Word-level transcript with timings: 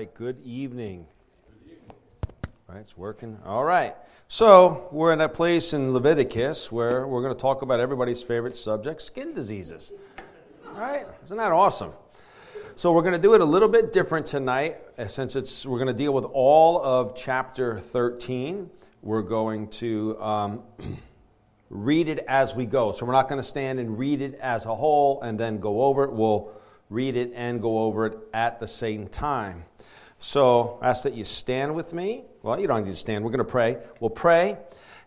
right, 0.00 0.14
good 0.14 0.42
evening. 0.46 1.06
All 1.90 2.74
right, 2.74 2.80
it's 2.80 2.96
working. 2.96 3.36
All 3.44 3.64
right. 3.64 3.94
So, 4.28 4.88
we're 4.92 5.12
in 5.12 5.18
that 5.18 5.34
place 5.34 5.74
in 5.74 5.92
Leviticus 5.92 6.72
where 6.72 7.06
we're 7.06 7.20
going 7.20 7.34
to 7.34 7.38
talk 7.38 7.60
about 7.60 7.80
everybody's 7.80 8.22
favorite 8.22 8.56
subject 8.56 9.02
skin 9.02 9.34
diseases. 9.34 9.92
All 10.68 10.80
right? 10.80 11.04
Isn't 11.22 11.36
that 11.36 11.52
awesome? 11.52 11.92
So, 12.76 12.92
we're 12.92 13.02
going 13.02 13.12
to 13.12 13.18
do 13.18 13.34
it 13.34 13.42
a 13.42 13.44
little 13.44 13.68
bit 13.68 13.92
different 13.92 14.24
tonight 14.24 14.78
uh, 14.96 15.06
since 15.06 15.36
it's, 15.36 15.66
we're 15.66 15.76
going 15.76 15.88
to 15.88 15.92
deal 15.92 16.14
with 16.14 16.24
all 16.24 16.82
of 16.82 17.14
chapter 17.14 17.78
13. 17.78 18.70
We're 19.02 19.20
going 19.20 19.68
to 19.68 20.18
um, 20.18 20.62
read 21.68 22.08
it 22.08 22.24
as 22.26 22.54
we 22.54 22.64
go. 22.64 22.90
So, 22.90 23.04
we're 23.04 23.12
not 23.12 23.28
going 23.28 23.42
to 23.42 23.46
stand 23.46 23.78
and 23.78 23.98
read 23.98 24.22
it 24.22 24.38
as 24.40 24.64
a 24.64 24.74
whole 24.74 25.20
and 25.20 25.38
then 25.38 25.60
go 25.60 25.82
over 25.82 26.04
it. 26.04 26.12
We'll 26.14 26.54
read 26.90 27.16
it 27.16 27.32
and 27.34 27.62
go 27.62 27.78
over 27.78 28.06
it 28.06 28.18
at 28.34 28.60
the 28.60 28.66
same 28.66 29.08
time. 29.08 29.64
So 30.18 30.78
I 30.82 30.90
ask 30.90 31.04
that 31.04 31.14
you 31.14 31.24
stand 31.24 31.74
with 31.74 31.94
me. 31.94 32.24
Well, 32.42 32.60
you 32.60 32.66
don't 32.66 32.84
need 32.84 32.90
to 32.90 32.96
stand. 32.96 33.24
We're 33.24 33.30
going 33.30 33.38
to 33.38 33.44
pray. 33.44 33.78
We'll 34.00 34.10
pray 34.10 34.58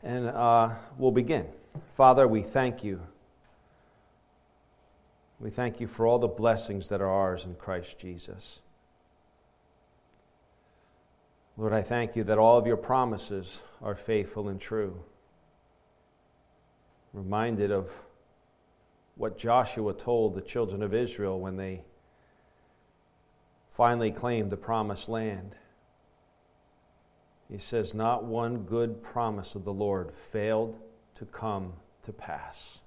and 0.02 0.28
uh, 0.28 0.70
we'll 0.98 1.12
begin. 1.12 1.46
Father, 1.92 2.28
we 2.28 2.42
thank 2.42 2.84
you. 2.84 3.00
We 5.40 5.50
thank 5.50 5.80
you 5.80 5.88
for 5.88 6.08
all 6.08 6.20
the 6.20 6.28
blessings 6.28 6.90
that 6.90 7.02
are 7.02 7.09
ours 7.09 7.46
in 7.46 7.56
Christ 7.56 8.00
Jesus. 8.00 8.62
Lord, 11.58 11.73
I 11.73 11.81
thank 11.81 12.16
you 12.16 12.23
that 12.23 12.38
all 12.38 12.58
of 12.58 12.66
your 12.66 12.78
promises 12.78 13.62
are 13.81 13.95
faithful 13.95 14.50
and 14.50 14.59
true. 14.59 15.04
Reminded 17.14 17.72
of 17.72 17.92
what 19.16 19.38
Joshua 19.38 19.94
told 19.94 20.34
the 20.34 20.41
children 20.41 20.81
of 20.81 20.94
Israel 20.94 21.40
when 21.40 21.55
they 21.55 21.84
finally 23.70 24.12
claimed 24.12 24.52
the 24.52 24.58
promised 24.58 25.09
land. 25.09 25.55
He 27.50 27.58
says, 27.58 27.94
Not 27.94 28.23
one 28.23 28.64
good 28.64 29.03
promise 29.03 29.55
of 29.55 29.64
the 29.64 29.73
Lord 29.73 30.11
failed 30.11 30.80
to 31.16 31.25
come 31.25 31.73
to 32.03 32.14
pass. 32.14 32.81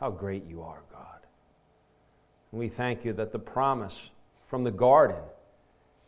How 0.00 0.10
great 0.10 0.44
you 0.46 0.62
are, 0.62 0.82
God. 0.90 1.26
And 2.50 2.60
we 2.60 2.68
thank 2.68 3.04
you 3.04 3.12
that 3.14 3.32
the 3.32 3.38
promise 3.38 4.12
from 4.46 4.64
the 4.64 4.70
garden 4.70 5.22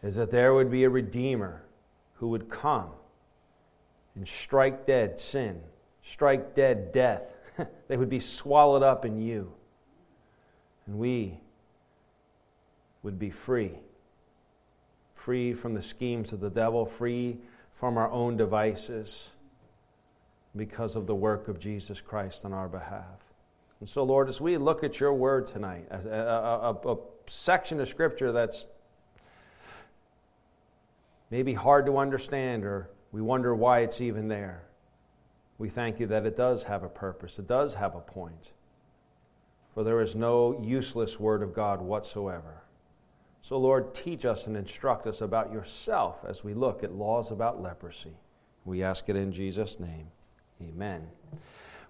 is 0.03 0.17
that 0.17 0.31
there 0.31 0.55
would 0.55 0.71
be 0.71 0.85
a 0.85 0.91
Redeemer 0.91 1.63
who 2.15 2.29
would 2.29 2.49
come 2.49 2.91
and 4.15 4.27
strike 4.27 4.87
dead 4.87 5.19
sin, 5.19 5.61
strike 6.03 6.55
dead 6.55 6.93
death, 6.93 7.37
they 7.89 7.97
would 7.97 8.09
be 8.09 8.21
swallowed 8.21 8.83
up 8.83 9.05
in 9.05 9.21
you. 9.21 9.53
And 10.87 10.99
we 10.99 11.39
would 13.03 13.19
be 13.19 13.31
free. 13.31 13.73
Free 15.15 15.53
from 15.53 15.75
the 15.75 15.83
schemes 15.83 16.33
of 16.33 16.41
the 16.41 16.51
devil, 16.51 16.85
free 16.85 17.39
from 17.73 17.97
our 17.97 18.11
own 18.11 18.37
devices 18.37 19.35
because 20.57 20.97
of 20.97 21.07
the 21.07 21.15
work 21.15 21.49
of 21.49 21.59
Jesus 21.59 22.01
Christ 22.01 22.45
on 22.45 22.53
our 22.53 22.69
behalf. 22.69 23.05
And 23.81 23.89
so, 23.89 24.03
Lord, 24.03 24.29
as 24.29 24.41
we 24.41 24.57
look 24.57 24.85
at 24.85 25.01
your 25.01 25.15
word 25.15 25.47
tonight, 25.47 25.87
a, 25.91 26.09
a, 26.09 26.71
a, 26.73 26.93
a 26.93 26.97
section 27.27 27.81
of 27.81 27.89
scripture 27.89 28.33
that's 28.33 28.67
maybe 31.31 31.55
hard 31.55 31.87
to 31.87 31.97
understand 31.97 32.65
or 32.65 32.91
we 33.13 33.23
wonder 33.23 33.55
why 33.55 33.81
it's 33.81 34.01
even 34.01 34.29
there 34.29 34.63
we 35.61 35.69
thank 35.69 36.01
you 36.01 36.07
that 36.07 36.25
it 36.25 36.37
does 36.37 36.63
have 36.65 36.83
a 36.83 36.89
purpose, 36.89 37.39
it 37.39 37.47
does 37.47 37.75
have 37.75 37.95
a 37.95 38.01
point. 38.01 38.55
For 39.75 39.85
there 39.85 40.01
is 40.01 40.17
no 40.17 40.59
useless 40.61 41.21
word 41.21 41.43
of 41.43 41.53
God 41.53 41.83
whatsoever. 41.83 42.63
So, 43.43 43.59
Lord, 43.59 43.95
teach 43.95 44.25
us 44.25 44.47
and 44.47 44.57
instruct 44.57 45.07
us 45.07 45.21
about 45.21 45.53
yourself 45.53 46.25
as 46.27 46.43
we 46.43 46.55
look 46.55 46.83
at 46.83 46.95
laws 46.95 47.31
about 47.31 47.61
leprosy. 47.61 48.17
We 48.65 48.83
ask 48.83 49.11
it 49.11 49.17
in 49.17 49.33
Jesus' 49.33 49.79
name. 49.79 50.07
Amen. 50.63 51.07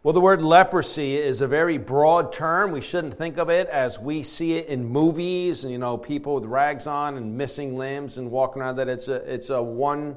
Well, 0.03 0.15
the 0.15 0.21
word 0.21 0.43
leprosy 0.43 1.17
is 1.17 1.41
a 1.41 1.47
very 1.47 1.79
broad 1.79 2.33
term. 2.33 2.73
We 2.73 2.81
shouldn't 2.81 3.15
think 3.15 3.39
of 3.39 3.51
it 3.51 3.69
as 3.69 4.01
we 4.01 4.25
see 4.25 4.57
it 4.57 4.67
in 4.67 4.85
movies, 4.85 5.63
and 5.63 5.73
you 5.73 5.79
know, 5.79 5.97
people 5.97 6.35
with 6.35 6.45
rags 6.45 6.89
on 6.89 7.17
and 7.17 7.39
missing 7.39 7.77
limbs 7.77 8.19
and 8.19 8.33
walking 8.33 8.63
around. 8.63 8.77
That 8.77 8.89
it's 8.89 9.07
a 9.07 9.17
it's 9.33 9.51
a 9.51 9.63
one 9.63 10.17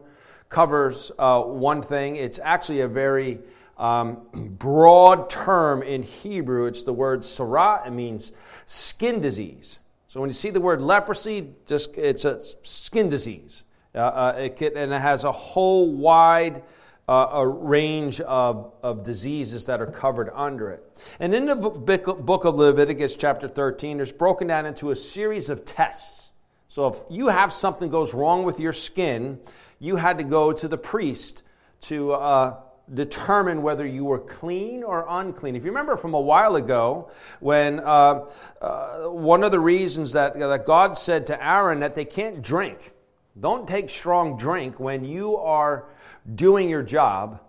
covers 0.54 1.12
uh, 1.20 1.42
one 1.42 1.82
thing. 1.82 2.16
It's 2.16 2.40
actually 2.42 2.82
a 2.82 2.88
very 2.88 3.40
um, 3.78 4.22
broad 4.34 5.30
term 5.30 5.82
in 5.82 6.04
Hebrew. 6.04 6.68
It's 6.68 6.84
the 6.84 6.94
word 6.94 7.24
sarah. 7.24 7.82
It 7.86 7.92
means 7.92 8.32
skin 8.66 9.20
disease. 9.20 9.80
So 10.08 10.22
when 10.22 10.30
you 10.30 10.34
see 10.36 10.52
the 10.52 10.62
word 10.62 10.80
leprosy, 10.80 11.50
just 11.66 11.98
it's 11.98 12.24
a 12.24 12.40
skin 12.62 13.10
disease. 13.10 13.64
Uh, 13.96 13.98
uh, 13.98 14.36
it 14.38 14.56
can, 14.56 14.78
and 14.78 14.94
it 14.94 15.02
has 15.02 15.24
a 15.24 15.32
whole 15.32 15.92
wide 15.92 16.62
uh, 17.08 17.30
a 17.34 17.48
range 17.48 18.22
of, 18.22 18.74
of 18.82 19.04
diseases 19.04 19.66
that 19.66 19.82
are 19.82 19.88
covered 19.88 20.30
under 20.34 20.70
it. 20.70 20.84
And 21.20 21.34
in 21.34 21.46
the 21.46 21.56
book 21.56 22.46
of 22.46 22.56
Leviticus, 22.56 23.16
chapter 23.16 23.48
13, 23.48 23.98
there's 23.98 24.14
broken 24.14 24.48
down 24.48 24.66
into 24.66 24.92
a 24.92 24.96
series 24.96 25.50
of 25.50 25.66
tests. 25.66 26.33
So 26.74 26.88
if 26.88 27.02
you 27.08 27.28
have 27.28 27.54
something 27.54 27.92
goes 27.92 28.16
wrong 28.16 28.46
with 28.46 28.60
your 28.60 28.74
skin, 28.74 29.40
you 29.78 29.96
had 29.96 30.18
to 30.18 30.24
go 30.24 30.52
to 30.52 30.68
the 30.68 30.76
priest 30.76 31.44
to 31.82 32.14
uh, 32.14 32.62
determine 32.92 33.62
whether 33.62 33.86
you 33.86 34.06
were 34.06 34.18
clean 34.18 34.84
or 34.84 35.06
unclean. 35.08 35.56
If 35.56 35.66
you 35.66 35.70
remember 35.70 35.98
from 35.98 36.16
a 36.16 36.20
while 36.20 36.56
ago, 36.56 37.12
when 37.40 37.80
uh, 37.80 38.28
uh, 38.60 39.04
one 39.04 39.44
of 39.44 39.52
the 39.52 39.60
reasons 39.60 40.14
that, 40.14 40.34
that 40.40 40.66
God 40.66 40.98
said 40.98 41.28
to 41.28 41.48
Aaron 41.48 41.82
that 41.82 41.94
they 41.94 42.06
can't 42.06 42.42
drink, 42.42 42.92
don't 43.40 43.68
take 43.68 43.92
strong 43.92 44.36
drink 44.36 44.80
when 44.80 45.06
you 45.06 45.38
are 45.38 45.86
doing 46.34 46.72
your 46.72 46.82
job, 46.82 47.40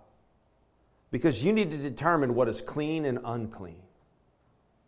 because 1.09 1.43
you 1.43 1.51
need 1.51 1.71
to 1.71 1.77
determine 1.77 2.35
what 2.35 2.47
is 2.47 2.61
clean 2.61 3.05
and 3.05 3.17
unclean. 3.25 3.84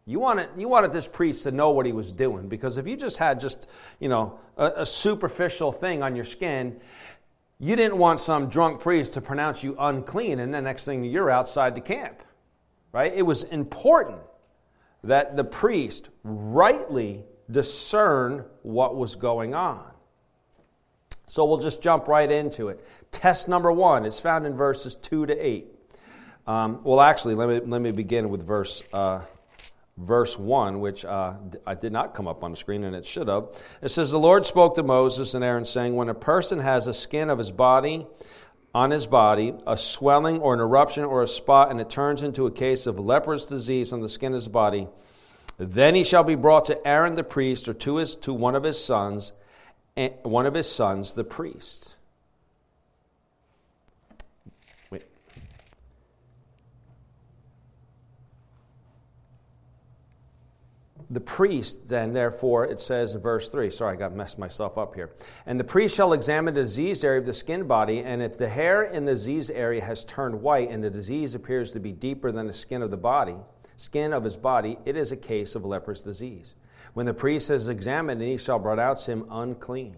You 0.07 0.21
wanted, 0.21 0.47
you 0.55 0.69
wanted 0.69 0.93
this 0.93 1.05
priest 1.05 1.43
to 1.43 1.51
know 1.51 1.71
what 1.71 1.85
he 1.85 1.91
was 1.91 2.13
doing 2.13 2.47
because 2.47 2.77
if 2.77 2.87
you 2.87 2.95
just 2.95 3.17
had 3.17 3.41
just, 3.41 3.69
you 3.99 4.07
know, 4.07 4.39
a, 4.55 4.71
a 4.77 4.85
superficial 4.85 5.73
thing 5.73 6.01
on 6.01 6.15
your 6.15 6.23
skin, 6.23 6.79
you 7.59 7.75
didn't 7.75 7.97
want 7.97 8.21
some 8.21 8.47
drunk 8.47 8.79
priest 8.79 9.15
to 9.15 9.21
pronounce 9.21 9.65
you 9.65 9.75
unclean, 9.77 10.39
and 10.39 10.53
the 10.53 10.61
next 10.61 10.85
thing 10.85 11.03
you're 11.03 11.29
outside 11.29 11.75
the 11.75 11.81
camp, 11.81 12.23
right? 12.93 13.13
It 13.13 13.23
was 13.23 13.43
important 13.43 14.19
that 15.03 15.35
the 15.35 15.43
priest 15.43 16.09
rightly 16.23 17.25
discern 17.51 18.45
what 18.61 18.95
was 18.95 19.17
going 19.17 19.53
on. 19.53 19.91
So 21.27 21.43
we'll 21.43 21.57
just 21.57 21.81
jump 21.81 22.07
right 22.07 22.31
into 22.31 22.69
it. 22.69 22.85
Test 23.11 23.49
number 23.49 23.73
one 23.73 24.05
is 24.05 24.21
found 24.21 24.45
in 24.45 24.55
verses 24.55 24.95
2 24.95 25.25
to 25.25 25.45
8. 25.45 25.67
Um, 26.45 26.79
well, 26.85 27.01
actually, 27.01 27.35
let 27.35 27.49
me, 27.49 27.59
let 27.69 27.81
me 27.81 27.91
begin 27.91 28.29
with 28.29 28.47
verse 28.47 28.81
uh, 28.93 29.21
verse 29.97 30.37
1, 30.37 30.79
which 30.79 31.03
uh, 31.03 31.33
I 31.65 31.75
did 31.75 31.91
not 31.91 32.13
come 32.13 32.27
up 32.27 32.43
on 32.43 32.51
the 32.51 32.57
screen 32.57 32.83
and 32.83 32.95
it 32.95 33.05
should 33.05 33.27
have. 33.27 33.47
It 33.81 33.89
says, 33.89 34.11
The 34.11 34.19
Lord 34.19 34.45
spoke 34.45 34.75
to 34.75 34.83
Moses 34.83 35.33
and 35.33 35.43
Aaron, 35.43 35.65
saying, 35.65 35.95
When 35.95 36.09
a 36.09 36.13
person 36.13 36.59
has 36.59 36.87
a 36.87 36.93
skin 36.93 37.29
of 37.29 37.37
his 37.37 37.51
body, 37.51 38.05
on 38.75 38.91
his 38.91 39.07
body, 39.07 39.55
a 39.65 39.75
swelling 39.75 40.39
or 40.39 40.53
an 40.53 40.59
eruption 40.59 41.03
or 41.03 41.23
a 41.23 41.27
spot, 41.27 41.71
and 41.71 41.81
it 41.81 41.89
turns 41.89 42.21
into 42.21 42.45
a 42.45 42.51
case 42.51 42.85
of 42.85 42.99
leprous 42.99 43.45
disease 43.45 43.91
on 43.91 44.01
the 44.01 44.09
skin 44.09 44.33
of 44.33 44.35
his 44.35 44.47
body, 44.47 44.87
then 45.57 45.95
he 45.95 46.03
shall 46.03 46.23
be 46.23 46.35
brought 46.35 46.65
to 46.65 46.87
Aaron 46.87 47.15
the 47.15 47.23
priest 47.23 47.67
or 47.67 47.73
to, 47.73 47.95
his, 47.95 48.15
to 48.17 48.33
one 48.33 48.55
of 48.55 48.63
his 48.63 48.83
sons, 48.83 49.33
one 50.21 50.45
of 50.45 50.53
his 50.53 50.69
sons, 50.69 51.13
the 51.13 51.23
priest. 51.23 51.96
The 61.09 61.21
priest 61.21 61.87
then 61.87 62.11
therefore 62.11 62.65
it 62.65 62.77
says 62.77 63.15
in 63.15 63.21
verse 63.21 63.47
3 63.47 63.69
sorry 63.69 63.95
i 63.95 63.99
got 63.99 64.13
messed 64.13 64.37
myself 64.37 64.77
up 64.77 64.93
here. 64.93 65.11
And 65.45 65.59
the 65.59 65.63
priest 65.63 65.95
shall 65.95 66.13
examine 66.13 66.53
the 66.53 66.61
diseased 66.61 67.05
area 67.05 67.19
of 67.19 67.25
the 67.25 67.33
skin 67.33 67.65
body 67.65 67.99
and 67.99 68.21
if 68.21 68.37
the 68.37 68.49
hair 68.49 68.83
in 68.83 69.05
the 69.05 69.13
diseased 69.13 69.51
area 69.51 69.83
has 69.83 70.03
turned 70.05 70.41
white 70.41 70.69
and 70.69 70.83
the 70.83 70.89
disease 70.89 71.33
appears 71.35 71.71
to 71.71 71.79
be 71.79 71.93
deeper 71.93 72.31
than 72.31 72.47
the 72.47 72.53
skin 72.53 72.81
of 72.81 72.91
the 72.91 72.97
body 72.97 73.37
skin 73.77 74.11
of 74.11 74.23
his 74.23 74.35
body 74.35 74.77
it 74.85 74.97
is 74.97 75.11
a 75.11 75.17
case 75.17 75.55
of 75.55 75.63
leprous 75.63 76.01
disease. 76.01 76.55
When 76.93 77.05
the 77.05 77.13
priest 77.13 77.47
has 77.49 77.69
examined 77.69 78.21
he 78.21 78.37
shall 78.37 78.59
pronounce 78.59 79.05
him 79.05 79.25
unclean. 79.29 79.95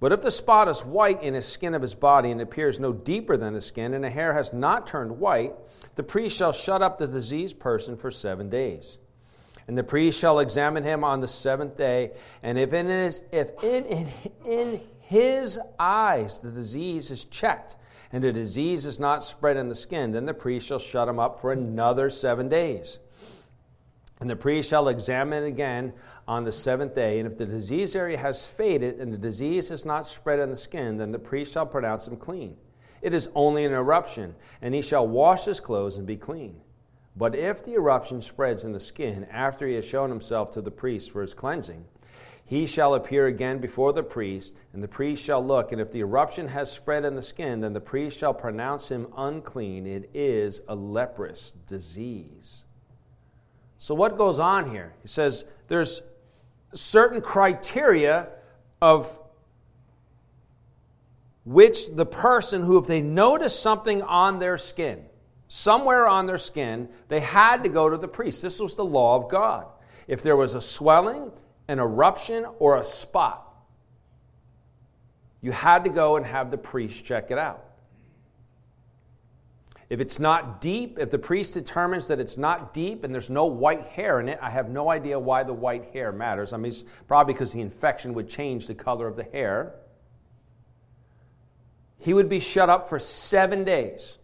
But 0.00 0.10
if 0.10 0.20
the 0.20 0.32
spot 0.32 0.66
is 0.66 0.84
white 0.84 1.22
in 1.22 1.34
his 1.34 1.46
skin 1.46 1.74
of 1.74 1.82
his 1.82 1.94
body 1.94 2.32
and 2.32 2.40
appears 2.40 2.80
no 2.80 2.92
deeper 2.92 3.36
than 3.36 3.54
the 3.54 3.60
skin 3.60 3.94
and 3.94 4.02
the 4.02 4.10
hair 4.10 4.32
has 4.32 4.52
not 4.52 4.88
turned 4.88 5.12
white 5.12 5.54
the 5.94 6.02
priest 6.02 6.36
shall 6.36 6.52
shut 6.52 6.82
up 6.82 6.98
the 6.98 7.06
diseased 7.06 7.60
person 7.60 7.96
for 7.96 8.10
seven 8.10 8.48
days 8.48 8.98
and 9.68 9.76
the 9.76 9.84
priest 9.84 10.18
shall 10.18 10.38
examine 10.40 10.82
him 10.82 11.04
on 11.04 11.20
the 11.20 11.28
seventh 11.28 11.76
day, 11.76 12.12
and 12.42 12.58
if 12.58 12.72
in 12.72 12.86
his, 12.86 13.22
if 13.32 13.50
in, 13.62 13.84
in, 13.84 14.08
in 14.44 14.80
his 15.00 15.60
eyes 15.78 16.38
the 16.38 16.50
disease 16.50 17.10
is 17.10 17.24
checked, 17.24 17.76
and 18.12 18.22
the 18.22 18.32
disease 18.32 18.84
is 18.84 19.00
not 19.00 19.24
spread 19.24 19.56
in 19.56 19.68
the 19.68 19.74
skin, 19.74 20.10
then 20.10 20.26
the 20.26 20.34
priest 20.34 20.66
shall 20.66 20.78
shut 20.78 21.08
him 21.08 21.18
up 21.18 21.40
for 21.40 21.52
another 21.52 22.10
seven 22.10 22.48
days. 22.48 22.98
And 24.20 24.30
the 24.30 24.36
priest 24.36 24.70
shall 24.70 24.86
examine 24.86 25.44
again 25.44 25.92
on 26.28 26.44
the 26.44 26.52
seventh 26.52 26.94
day. 26.94 27.18
And 27.18 27.26
if 27.26 27.36
the 27.36 27.46
disease 27.46 27.96
area 27.96 28.16
has 28.16 28.46
faded 28.46 29.00
and 29.00 29.12
the 29.12 29.18
disease 29.18 29.72
is 29.72 29.84
not 29.84 30.06
spread 30.06 30.38
in 30.38 30.48
the 30.48 30.56
skin, 30.56 30.96
then 30.96 31.10
the 31.10 31.18
priest 31.18 31.54
shall 31.54 31.66
pronounce 31.66 32.06
him 32.06 32.16
clean. 32.16 32.56
It 33.00 33.14
is 33.14 33.30
only 33.34 33.64
an 33.64 33.72
eruption, 33.72 34.36
and 34.60 34.74
he 34.74 34.80
shall 34.80 35.08
wash 35.08 35.46
his 35.46 35.58
clothes 35.58 35.96
and 35.96 36.06
be 36.06 36.16
clean. 36.16 36.60
But 37.16 37.34
if 37.34 37.62
the 37.62 37.74
eruption 37.74 38.22
spreads 38.22 38.64
in 38.64 38.72
the 38.72 38.80
skin 38.80 39.26
after 39.30 39.66
he 39.66 39.74
has 39.74 39.84
shown 39.84 40.08
himself 40.08 40.50
to 40.52 40.62
the 40.62 40.70
priest 40.70 41.10
for 41.10 41.20
his 41.20 41.34
cleansing, 41.34 41.84
he 42.44 42.66
shall 42.66 42.94
appear 42.94 43.26
again 43.26 43.58
before 43.58 43.92
the 43.92 44.02
priest, 44.02 44.56
and 44.72 44.82
the 44.82 44.88
priest 44.88 45.24
shall 45.24 45.44
look. 45.44 45.72
And 45.72 45.80
if 45.80 45.92
the 45.92 46.00
eruption 46.00 46.48
has 46.48 46.70
spread 46.70 47.04
in 47.04 47.14
the 47.14 47.22
skin, 47.22 47.60
then 47.60 47.72
the 47.72 47.80
priest 47.80 48.18
shall 48.18 48.34
pronounce 48.34 48.90
him 48.90 49.06
unclean. 49.16 49.86
It 49.86 50.10
is 50.12 50.60
a 50.68 50.74
leprous 50.74 51.52
disease. 51.66 52.64
So, 53.78 53.94
what 53.94 54.16
goes 54.16 54.38
on 54.38 54.70
here? 54.70 54.92
He 55.02 55.08
says 55.08 55.44
there's 55.68 56.02
certain 56.74 57.20
criteria 57.20 58.28
of 58.80 59.18
which 61.44 61.88
the 61.88 62.06
person 62.06 62.62
who, 62.62 62.78
if 62.78 62.86
they 62.86 63.00
notice 63.00 63.58
something 63.58 64.02
on 64.02 64.38
their 64.38 64.58
skin, 64.58 65.04
somewhere 65.52 66.08
on 66.08 66.24
their 66.24 66.38
skin, 66.38 66.88
they 67.08 67.20
had 67.20 67.62
to 67.62 67.68
go 67.68 67.90
to 67.90 67.98
the 67.98 68.08
priest. 68.08 68.40
This 68.40 68.58
was 68.58 68.74
the 68.74 68.84
law 68.84 69.16
of 69.16 69.28
God. 69.28 69.66
If 70.08 70.22
there 70.22 70.34
was 70.34 70.54
a 70.54 70.62
swelling, 70.62 71.30
an 71.68 71.78
eruption, 71.78 72.46
or 72.58 72.78
a 72.78 72.82
spot, 72.82 73.52
you 75.42 75.52
had 75.52 75.84
to 75.84 75.90
go 75.90 76.16
and 76.16 76.24
have 76.24 76.50
the 76.50 76.56
priest 76.56 77.04
check 77.04 77.30
it 77.30 77.36
out. 77.36 77.66
If 79.90 80.00
it's 80.00 80.18
not 80.18 80.62
deep, 80.62 80.98
if 80.98 81.10
the 81.10 81.18
priest 81.18 81.52
determines 81.52 82.08
that 82.08 82.18
it's 82.18 82.38
not 82.38 82.72
deep 82.72 83.04
and 83.04 83.12
there's 83.12 83.28
no 83.28 83.44
white 83.44 83.82
hair 83.82 84.20
in 84.20 84.30
it, 84.30 84.38
I 84.40 84.48
have 84.48 84.70
no 84.70 84.88
idea 84.88 85.18
why 85.18 85.42
the 85.42 85.52
white 85.52 85.90
hair 85.92 86.12
matters. 86.12 86.54
I 86.54 86.56
mean, 86.56 86.70
it's 86.70 86.82
probably 87.06 87.34
because 87.34 87.52
the 87.52 87.60
infection 87.60 88.14
would 88.14 88.26
change 88.26 88.68
the 88.68 88.74
color 88.74 89.06
of 89.06 89.16
the 89.16 89.24
hair. 89.24 89.74
He 91.98 92.14
would 92.14 92.30
be 92.30 92.40
shut 92.40 92.70
up 92.70 92.88
for 92.88 92.98
seven 92.98 93.64
days. 93.64 94.16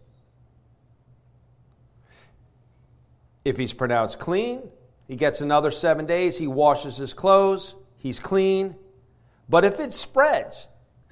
If 3.45 3.57
he's 3.57 3.73
pronounced 3.73 4.19
clean, 4.19 4.69
he 5.07 5.15
gets 5.15 5.41
another 5.41 5.71
seven 5.71 6.05
days. 6.05 6.37
He 6.37 6.47
washes 6.47 6.97
his 6.97 7.13
clothes, 7.13 7.75
he's 7.97 8.19
clean. 8.19 8.75
But 9.47 9.65
if 9.65 9.79
it 9.79 9.91
spreads, 9.93 10.67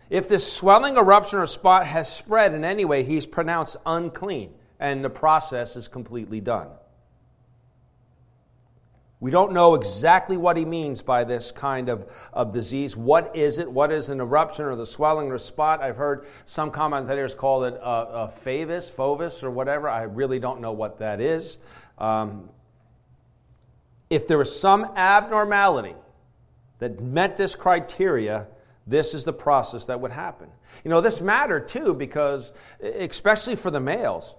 if 0.10 0.30
this 0.30 0.52
swelling, 0.52 0.96
eruption, 0.98 1.40
or 1.40 1.48
spot 1.48 1.86
has 1.86 2.12
spread 2.12 2.54
in 2.54 2.64
any 2.64 2.86
way, 2.86 3.04
he's 3.04 3.26
pronounced 3.26 3.78
unclean, 3.86 4.54
and 4.80 5.04
the 5.04 5.10
process 5.10 5.76
is 5.76 5.88
completely 5.88 6.40
done. 6.40 6.70
We 9.20 9.32
don't 9.32 9.52
know 9.52 9.74
exactly 9.74 10.38
what 10.38 10.58
he 10.58 10.66
means 10.66 11.02
by 11.02 11.24
this 11.24 11.52
kind 11.52 11.90
of, 11.90 12.08
of 12.34 12.52
disease. 12.52 12.96
What 12.96 13.36
is 13.36 13.58
it? 13.58 13.70
What 13.70 13.92
is 13.92 14.10
an 14.10 14.20
eruption 14.20 14.66
or 14.66 14.76
the 14.76 14.86
swelling 14.86 15.32
or 15.32 15.40
spot? 15.40 15.82
I've 15.82 15.98
heard 15.98 16.28
some 16.46 16.70
commentators 16.70 17.34
call 17.34 17.64
it 17.64 17.74
a, 17.74 17.80
a 17.80 18.28
favus, 18.28 18.92
fovis, 18.92 19.44
or 19.44 19.50
whatever. 19.50 19.90
I 19.90 20.04
really 20.04 20.40
don't 20.40 20.62
know 20.62 20.72
what 20.72 21.00
that 21.00 21.20
is. 21.20 21.58
Um, 21.98 22.50
if 24.12 24.28
there 24.28 24.38
was 24.38 24.58
some 24.58 24.84
abnormality 24.96 25.96
that 26.78 27.02
met 27.02 27.38
this 27.38 27.56
criteria, 27.56 28.48
this 28.86 29.16
is 29.16 29.26
the 29.26 29.34
process 29.34 29.86
that 29.86 30.00
would 30.00 30.12
happen. 30.12 30.48
You 30.84 30.92
know, 30.92 31.02
this 31.02 31.22
mattered 31.22 31.68
too 31.68 31.96
because, 31.96 32.54
especially 32.82 33.56
for 33.56 33.72
the 33.72 33.80
males, 33.80 34.36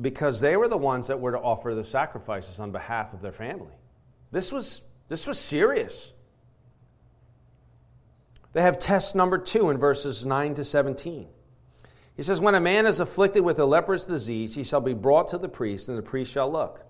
because 0.00 0.40
they 0.40 0.56
were 0.56 0.68
the 0.68 0.76
ones 0.76 1.06
that 1.06 1.20
were 1.20 1.32
to 1.32 1.38
offer 1.38 1.74
the 1.74 1.84
sacrifices 1.84 2.58
on 2.58 2.72
behalf 2.72 3.12
of 3.12 3.22
their 3.22 3.32
family. 3.32 3.72
This 4.32 4.52
was, 4.52 4.82
this 5.08 5.26
was 5.26 5.38
serious. 5.38 6.12
They 8.52 8.62
have 8.62 8.78
test 8.78 9.14
number 9.14 9.38
two 9.38 9.70
in 9.70 9.78
verses 9.78 10.26
9 10.26 10.54
to 10.54 10.64
17. 10.64 11.28
He 12.16 12.22
says, 12.22 12.40
When 12.40 12.54
a 12.54 12.60
man 12.60 12.86
is 12.86 13.00
afflicted 13.00 13.42
with 13.42 13.58
a 13.58 13.64
leprous 13.64 14.04
disease, 14.04 14.54
he 14.54 14.64
shall 14.64 14.80
be 14.80 14.94
brought 14.94 15.28
to 15.28 15.38
the 15.38 15.48
priest, 15.48 15.88
and 15.88 15.98
the 15.98 16.02
priest 16.02 16.32
shall 16.32 16.50
look. 16.50 16.84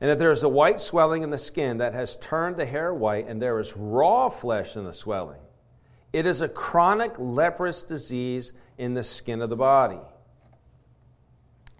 And 0.00 0.10
if 0.10 0.18
there 0.18 0.30
is 0.30 0.42
a 0.44 0.48
white 0.48 0.80
swelling 0.80 1.22
in 1.22 1.30
the 1.30 1.38
skin 1.38 1.78
that 1.78 1.94
has 1.94 2.16
turned 2.16 2.56
the 2.56 2.66
hair 2.66 2.94
white, 2.94 3.26
and 3.26 3.40
there 3.42 3.58
is 3.58 3.76
raw 3.76 4.28
flesh 4.28 4.76
in 4.76 4.84
the 4.84 4.92
swelling, 4.92 5.40
it 6.12 6.24
is 6.24 6.40
a 6.40 6.48
chronic 6.48 7.18
leprous 7.18 7.82
disease 7.82 8.52
in 8.78 8.94
the 8.94 9.04
skin 9.04 9.42
of 9.42 9.50
the 9.50 9.56
body. 9.56 10.00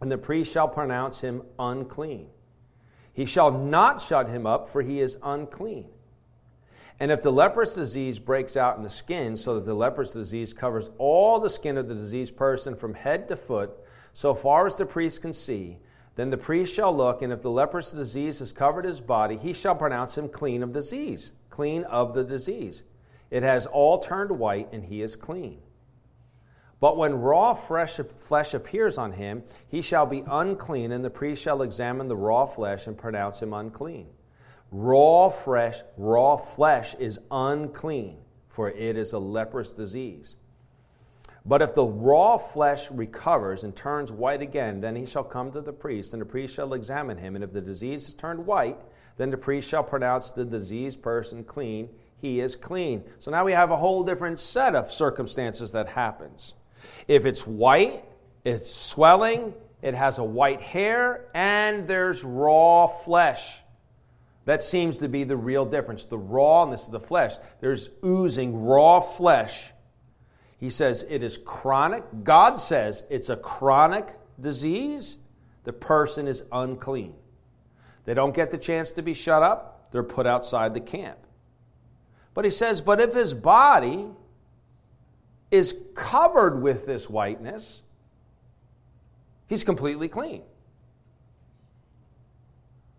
And 0.00 0.10
the 0.10 0.18
priest 0.18 0.52
shall 0.52 0.68
pronounce 0.68 1.20
him 1.20 1.42
unclean. 1.58 2.28
He 3.12 3.24
shall 3.24 3.50
not 3.50 4.00
shut 4.00 4.28
him 4.28 4.46
up, 4.46 4.68
for 4.68 4.80
he 4.80 5.00
is 5.00 5.18
unclean. 5.22 5.88
And 7.00 7.12
if 7.12 7.22
the 7.22 7.32
leprous 7.32 7.74
disease 7.74 8.18
breaks 8.18 8.56
out 8.56 8.76
in 8.76 8.82
the 8.82 8.90
skin, 8.90 9.36
so 9.36 9.54
that 9.54 9.64
the 9.64 9.74
leprous 9.74 10.12
disease 10.12 10.52
covers 10.52 10.90
all 10.98 11.38
the 11.38 11.50
skin 11.50 11.78
of 11.78 11.88
the 11.88 11.94
diseased 11.94 12.36
person 12.36 12.74
from 12.74 12.94
head 12.94 13.28
to 13.28 13.36
foot, 13.36 13.70
so 14.14 14.34
far 14.34 14.66
as 14.66 14.74
the 14.74 14.86
priest 14.86 15.22
can 15.22 15.32
see, 15.32 15.78
then 16.16 16.30
the 16.30 16.36
priest 16.36 16.74
shall 16.74 16.96
look, 16.96 17.22
and 17.22 17.32
if 17.32 17.40
the 17.40 17.50
leprous 17.50 17.92
disease 17.92 18.40
has 18.40 18.52
covered 18.52 18.84
his 18.84 19.00
body, 19.00 19.36
he 19.36 19.52
shall 19.52 19.76
pronounce 19.76 20.18
him 20.18 20.28
clean 20.28 20.64
of 20.64 20.72
disease, 20.72 21.30
clean 21.50 21.84
of 21.84 22.14
the 22.14 22.24
disease. 22.24 22.82
It 23.30 23.44
has 23.44 23.66
all 23.66 23.98
turned 23.98 24.36
white, 24.36 24.72
and 24.72 24.84
he 24.84 25.02
is 25.02 25.14
clean. 25.14 25.60
But 26.80 26.96
when 26.96 27.20
raw 27.20 27.54
fresh 27.54 27.98
flesh 28.18 28.54
appears 28.54 28.98
on 28.98 29.12
him, 29.12 29.42
he 29.66 29.82
shall 29.82 30.06
be 30.06 30.22
unclean, 30.28 30.92
and 30.92 31.04
the 31.04 31.10
priest 31.10 31.42
shall 31.42 31.62
examine 31.62 32.08
the 32.08 32.16
raw 32.16 32.46
flesh 32.46 32.86
and 32.86 32.96
pronounce 32.96 33.42
him 33.42 33.52
unclean. 33.52 34.08
Raw 34.70 35.28
fresh, 35.28 35.80
raw 35.96 36.36
flesh 36.36 36.94
is 36.96 37.18
unclean, 37.30 38.18
for 38.48 38.70
it 38.70 38.96
is 38.96 39.12
a 39.12 39.18
leprous 39.18 39.72
disease. 39.72 40.36
But 41.44 41.62
if 41.62 41.74
the 41.74 41.86
raw 41.86 42.36
flesh 42.36 42.90
recovers 42.90 43.64
and 43.64 43.74
turns 43.74 44.12
white 44.12 44.42
again, 44.42 44.80
then 44.80 44.94
he 44.94 45.06
shall 45.06 45.24
come 45.24 45.50
to 45.52 45.60
the 45.60 45.72
priest, 45.72 46.12
and 46.12 46.20
the 46.20 46.26
priest 46.26 46.54
shall 46.54 46.74
examine 46.74 47.16
him. 47.16 47.34
And 47.34 47.42
if 47.42 47.52
the 47.52 47.60
disease 47.60 48.04
has 48.04 48.14
turned 48.14 48.44
white, 48.44 48.78
then 49.16 49.30
the 49.30 49.38
priest 49.38 49.68
shall 49.68 49.82
pronounce 49.82 50.30
the 50.30 50.44
diseased 50.44 51.02
person 51.02 51.42
clean 51.42 51.88
he 52.20 52.40
is 52.40 52.56
clean. 52.56 53.04
So 53.20 53.30
now 53.30 53.44
we 53.44 53.52
have 53.52 53.70
a 53.70 53.76
whole 53.76 54.02
different 54.02 54.38
set 54.38 54.74
of 54.74 54.90
circumstances 54.90 55.72
that 55.72 55.88
happens. 55.88 56.54
If 57.06 57.26
it's 57.26 57.46
white, 57.46 58.04
it's 58.44 58.70
swelling, 58.70 59.54
it 59.82 59.94
has 59.94 60.18
a 60.18 60.24
white 60.24 60.60
hair, 60.60 61.26
and 61.34 61.86
there's 61.86 62.24
raw 62.24 62.86
flesh. 62.86 63.60
That 64.44 64.62
seems 64.62 64.98
to 64.98 65.08
be 65.08 65.24
the 65.24 65.36
real 65.36 65.66
difference. 65.66 66.06
The 66.06 66.18
rawness 66.18 66.86
of 66.86 66.92
the 66.92 67.00
flesh. 67.00 67.36
There's 67.60 67.90
oozing 68.04 68.64
raw 68.64 69.00
flesh. 69.00 69.72
He 70.56 70.70
says 70.70 71.04
it 71.08 71.22
is 71.22 71.38
chronic. 71.38 72.02
God 72.24 72.58
says 72.58 73.04
it's 73.10 73.28
a 73.28 73.36
chronic 73.36 74.16
disease. 74.40 75.18
The 75.64 75.72
person 75.72 76.26
is 76.26 76.44
unclean. 76.50 77.14
They 78.06 78.14
don't 78.14 78.34
get 78.34 78.50
the 78.50 78.56
chance 78.56 78.90
to 78.92 79.02
be 79.02 79.12
shut 79.12 79.42
up, 79.42 79.90
they're 79.92 80.02
put 80.02 80.26
outside 80.26 80.72
the 80.72 80.80
camp. 80.80 81.18
But 82.32 82.46
he 82.46 82.50
says, 82.50 82.80
but 82.80 83.02
if 83.02 83.12
his 83.12 83.34
body 83.34 84.06
is 85.50 85.76
covered 85.94 86.60
with 86.60 86.86
this 86.86 87.08
whiteness, 87.08 87.82
he's 89.46 89.64
completely 89.64 90.08
clean. 90.08 90.42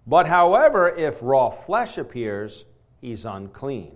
But 0.07 0.25
however, 0.25 0.89
if 0.89 1.19
raw 1.21 1.49
flesh 1.49 1.99
appears, 1.99 2.65
he's 2.99 3.25
unclean. 3.25 3.95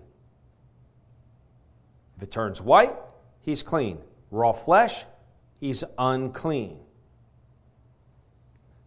If 2.17 2.23
it 2.23 2.31
turns 2.31 2.61
white, 2.61 2.95
he's 3.41 3.63
clean. 3.63 3.97
Raw 4.29 4.51
flesh, 4.51 5.05
he's 5.59 5.83
unclean. 5.97 6.79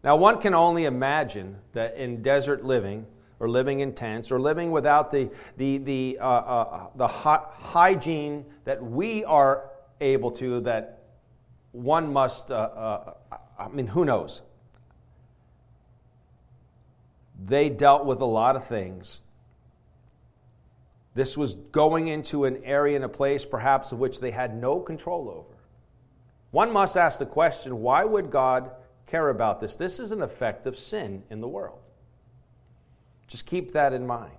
Now, 0.04 0.14
one 0.14 0.40
can 0.40 0.54
only 0.54 0.84
imagine 0.84 1.56
that 1.72 1.96
in 1.96 2.22
desert 2.22 2.64
living, 2.64 3.06
or 3.38 3.48
living 3.48 3.80
in 3.80 3.92
tents 3.92 4.32
or 4.32 4.40
living 4.40 4.70
without 4.70 5.10
the, 5.10 5.30
the, 5.56 5.78
the, 5.78 6.18
uh, 6.20 6.26
uh, 6.26 6.86
the 6.96 7.06
hygiene 7.06 8.44
that 8.64 8.82
we 8.82 9.24
are 9.24 9.70
able 10.00 10.30
to, 10.30 10.60
that 10.60 11.04
one 11.72 12.12
must, 12.12 12.50
uh, 12.50 12.54
uh, 12.54 13.14
I 13.58 13.68
mean, 13.68 13.86
who 13.86 14.04
knows? 14.04 14.42
They 17.38 17.68
dealt 17.68 18.06
with 18.06 18.20
a 18.20 18.26
lot 18.26 18.56
of 18.56 18.66
things. 18.66 19.20
This 21.14 21.36
was 21.36 21.54
going 21.54 22.08
into 22.08 22.44
an 22.44 22.62
area 22.64 22.96
and 22.96 23.04
a 23.04 23.08
place 23.08 23.44
perhaps 23.44 23.92
of 23.92 23.98
which 23.98 24.20
they 24.20 24.30
had 24.30 24.54
no 24.54 24.80
control 24.80 25.30
over. 25.30 25.56
One 26.50 26.72
must 26.72 26.96
ask 26.96 27.18
the 27.18 27.26
question 27.26 27.80
why 27.80 28.04
would 28.04 28.30
God 28.30 28.70
care 29.06 29.28
about 29.28 29.60
this? 29.60 29.76
This 29.76 29.98
is 29.98 30.12
an 30.12 30.22
effect 30.22 30.66
of 30.66 30.76
sin 30.76 31.22
in 31.30 31.40
the 31.40 31.48
world. 31.48 31.80
Just 33.26 33.46
keep 33.46 33.72
that 33.72 33.92
in 33.92 34.06
mind. 34.06 34.32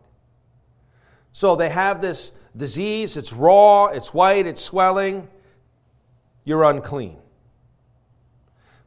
So 1.34 1.56
they 1.56 1.70
have 1.70 2.02
this 2.02 2.32
disease, 2.56 3.16
it's 3.18 3.32
raw, 3.32 3.86
it's 3.86 4.14
white, 4.14 4.48
it's 4.48 4.62
swelling. 4.62 5.28
You're 6.46 6.64
unclean. 6.64 7.18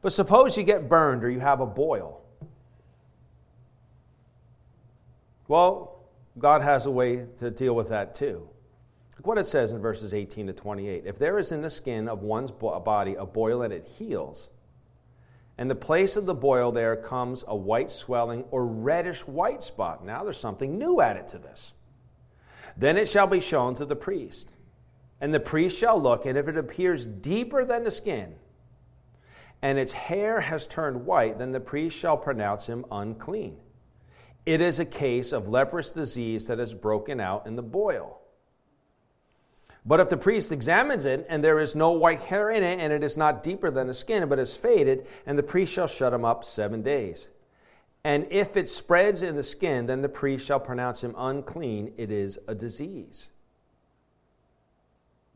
But 0.02 0.12
suppose 0.12 0.56
you 0.56 0.64
get 0.64 0.88
burned 0.88 1.22
or 1.22 1.30
you 1.30 1.40
have 1.40 1.60
a 1.60 1.66
boil. 1.66 2.22
Well, 5.46 6.00
God 6.38 6.62
has 6.62 6.86
a 6.86 6.90
way 6.90 7.26
to 7.38 7.50
deal 7.50 7.74
with 7.74 7.90
that 7.90 8.14
too. 8.14 8.48
Look 9.16 9.26
what 9.26 9.38
it 9.38 9.46
says 9.46 9.72
in 9.72 9.80
verses 9.80 10.14
18 10.14 10.46
to 10.46 10.52
28. 10.52 11.04
If 11.04 11.18
there 11.18 11.38
is 11.38 11.52
in 11.52 11.60
the 11.60 11.68
skin 11.68 12.08
of 12.08 12.22
one's 12.22 12.50
body 12.50 13.16
a 13.16 13.26
boil 13.26 13.62
and 13.62 13.72
it 13.72 13.86
heals, 13.86 14.48
and 15.60 15.70
the 15.70 15.74
place 15.74 16.16
of 16.16 16.24
the 16.24 16.34
boil 16.34 16.72
there 16.72 16.96
comes 16.96 17.44
a 17.46 17.54
white 17.54 17.90
swelling 17.90 18.44
or 18.50 18.66
reddish 18.66 19.26
white 19.26 19.62
spot. 19.62 20.02
Now 20.02 20.24
there's 20.24 20.40
something 20.40 20.78
new 20.78 21.02
added 21.02 21.28
to 21.28 21.38
this. 21.38 21.74
Then 22.78 22.96
it 22.96 23.06
shall 23.06 23.26
be 23.26 23.40
shown 23.40 23.74
to 23.74 23.84
the 23.84 23.94
priest. 23.94 24.56
And 25.20 25.34
the 25.34 25.38
priest 25.38 25.76
shall 25.76 26.00
look, 26.00 26.24
and 26.24 26.38
if 26.38 26.48
it 26.48 26.56
appears 26.56 27.06
deeper 27.06 27.66
than 27.66 27.84
the 27.84 27.90
skin, 27.90 28.36
and 29.60 29.78
its 29.78 29.92
hair 29.92 30.40
has 30.40 30.66
turned 30.66 31.04
white, 31.04 31.38
then 31.38 31.52
the 31.52 31.60
priest 31.60 31.94
shall 31.94 32.16
pronounce 32.16 32.66
him 32.66 32.86
unclean. 32.90 33.58
It 34.46 34.62
is 34.62 34.78
a 34.78 34.86
case 34.86 35.30
of 35.32 35.50
leprous 35.50 35.90
disease 35.90 36.46
that 36.46 36.58
has 36.58 36.74
broken 36.74 37.20
out 37.20 37.46
in 37.46 37.54
the 37.54 37.62
boil. 37.62 38.19
But 39.86 40.00
if 40.00 40.08
the 40.10 40.16
priest 40.16 40.52
examines 40.52 41.06
it, 41.06 41.26
and 41.28 41.42
there 41.42 41.58
is 41.58 41.74
no 41.74 41.92
white 41.92 42.20
hair 42.20 42.50
in 42.50 42.62
it, 42.62 42.78
and 42.80 42.92
it 42.92 43.02
is 43.02 43.16
not 43.16 43.42
deeper 43.42 43.70
than 43.70 43.86
the 43.86 43.94
skin, 43.94 44.28
but 44.28 44.38
is 44.38 44.54
faded, 44.54 45.06
and 45.26 45.38
the 45.38 45.42
priest 45.42 45.72
shall 45.72 45.86
shut 45.86 46.12
him 46.12 46.24
up 46.24 46.44
seven 46.44 46.82
days. 46.82 47.30
And 48.04 48.26
if 48.30 48.56
it 48.56 48.68
spreads 48.68 49.22
in 49.22 49.36
the 49.36 49.42
skin, 49.42 49.86
then 49.86 50.02
the 50.02 50.08
priest 50.08 50.46
shall 50.46 50.60
pronounce 50.60 51.02
him 51.02 51.14
unclean. 51.16 51.92
It 51.96 52.10
is 52.10 52.38
a 52.46 52.54
disease. 52.54 53.30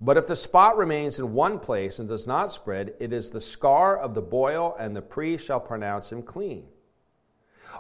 But 0.00 0.18
if 0.18 0.26
the 0.26 0.36
spot 0.36 0.76
remains 0.76 1.18
in 1.18 1.32
one 1.32 1.58
place 1.58 1.98
and 1.98 2.08
does 2.08 2.26
not 2.26 2.50
spread, 2.50 2.94
it 3.00 3.12
is 3.12 3.30
the 3.30 3.40
scar 3.40 3.96
of 3.96 4.14
the 4.14 4.22
boil, 4.22 4.76
and 4.78 4.94
the 4.94 5.02
priest 5.02 5.46
shall 5.46 5.60
pronounce 5.60 6.12
him 6.12 6.22
clean. 6.22 6.66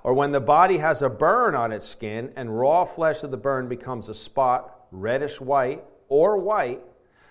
Or 0.02 0.14
when 0.14 0.32
the 0.32 0.40
body 0.40 0.78
has 0.78 1.02
a 1.02 1.10
burn 1.10 1.54
on 1.54 1.72
its 1.72 1.86
skin, 1.86 2.32
and 2.36 2.58
raw 2.58 2.84
flesh 2.84 3.22
of 3.22 3.30
the 3.30 3.36
burn 3.36 3.68
becomes 3.68 4.08
a 4.08 4.14
spot, 4.14 4.86
reddish 4.90 5.40
white 5.40 5.84
or 6.08 6.38
white, 6.38 6.80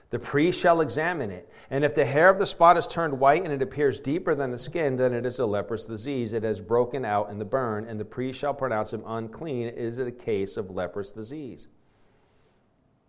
the 0.10 0.20
priest 0.20 0.60
shall 0.60 0.82
examine 0.82 1.32
it. 1.32 1.50
And 1.72 1.84
if 1.84 1.96
the 1.96 2.06
hair 2.06 2.30
of 2.30 2.38
the 2.38 2.46
spot 2.46 2.77
is 2.77 2.86
turned 2.86 3.20
white 3.20 3.44
and 3.44 3.51
it 3.51 3.63
appears 3.63 4.00
deeper 4.00 4.36
than 4.36 4.51
the 4.51 4.58
skin, 4.58 4.96
then 4.96 5.12
it 5.12 5.25
is 5.25 5.39
a 5.39 5.46
leprous 5.46 5.86
disease. 5.86 6.34
It 6.34 6.44
has 6.44 6.62
broken 6.62 7.03
out 7.03 7.32
in 7.32 7.39
the 7.39 7.46
burn, 7.46 7.86
and 7.86 8.00
the 8.00 8.06
priest 8.06 8.39
shall 8.39 8.53
pronounce 8.53 8.94
him 8.94 9.01
unclean. 9.08 9.68
It 9.68 9.77
is 9.77 9.98
a 9.98 10.12
case 10.12 10.56
of 10.56 10.70
leprous 10.70 11.12
disease. 11.12 11.68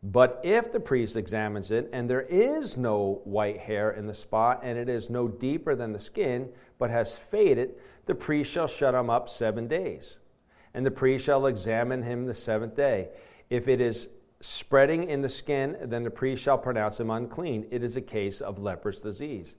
But 0.02 0.40
if 0.44 0.70
the 0.70 0.80
priest 0.80 1.16
examines 1.16 1.70
it 1.70 1.88
and 1.94 2.08
there 2.08 2.26
is 2.28 2.76
no 2.76 3.22
white 3.24 3.58
hair 3.58 3.92
in 3.92 4.06
the 4.06 4.12
spot 4.12 4.60
and 4.62 4.78
it 4.78 4.88
is 4.88 5.08
no 5.08 5.28
deeper 5.28 5.74
than 5.74 5.92
the 5.92 5.98
skin, 5.98 6.50
but 6.78 6.90
has 6.90 7.18
faded, 7.18 7.76
the 8.04 8.14
priest 8.14 8.52
shall 8.52 8.66
shut 8.66 8.94
him 8.94 9.08
up 9.08 9.30
seven 9.30 9.66
days. 9.66 10.18
And 10.74 10.84
the 10.84 10.90
priest 10.90 11.24
shall 11.24 11.46
examine 11.46 12.02
him 12.02 12.26
the 12.26 12.34
seventh 12.34 12.76
day. 12.76 13.08
If 13.48 13.66
it 13.66 13.80
is 13.80 14.08
spreading 14.44 15.04
in 15.04 15.22
the 15.22 15.28
skin, 15.28 15.74
then 15.80 16.02
the 16.02 16.10
priest 16.10 16.42
shall 16.42 16.58
pronounce 16.58 17.00
him 17.00 17.08
unclean. 17.10 17.66
It 17.70 17.82
is 17.82 17.96
a 17.96 18.02
case 18.02 18.42
of 18.42 18.58
leprous 18.58 19.00
disease. 19.00 19.56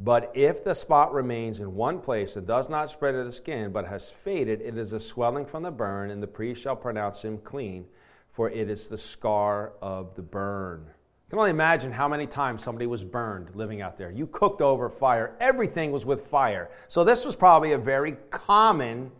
But 0.00 0.30
if 0.34 0.62
the 0.62 0.74
spot 0.74 1.14
remains 1.14 1.60
in 1.60 1.74
one 1.74 2.00
place 2.00 2.36
and 2.36 2.46
does 2.46 2.68
not 2.68 2.90
spread 2.90 3.12
to 3.12 3.24
the 3.24 3.32
skin, 3.32 3.72
but 3.72 3.86
has 3.86 4.10
faded, 4.10 4.60
it 4.60 4.76
is 4.76 4.92
a 4.92 5.00
swelling 5.00 5.46
from 5.46 5.62
the 5.62 5.70
burn, 5.70 6.10
and 6.10 6.22
the 6.22 6.26
priest 6.26 6.60
shall 6.60 6.76
pronounce 6.76 7.24
him 7.24 7.38
clean, 7.38 7.86
for 8.28 8.50
it 8.50 8.68
is 8.68 8.86
the 8.86 8.98
scar 8.98 9.72
of 9.80 10.14
the 10.14 10.22
burn. 10.22 10.82
You 10.84 11.30
can 11.30 11.38
only 11.38 11.50
imagine 11.50 11.90
how 11.90 12.06
many 12.06 12.26
times 12.26 12.62
somebody 12.62 12.86
was 12.86 13.02
burned 13.02 13.56
living 13.56 13.80
out 13.80 13.96
there. 13.96 14.10
You 14.10 14.26
cooked 14.26 14.60
over 14.60 14.90
fire, 14.90 15.34
everything 15.40 15.90
was 15.90 16.04
with 16.04 16.20
fire. 16.20 16.68
So, 16.88 17.02
this 17.02 17.24
was 17.24 17.34
probably 17.34 17.72
a 17.72 17.78
very 17.78 18.12
common 18.28 19.10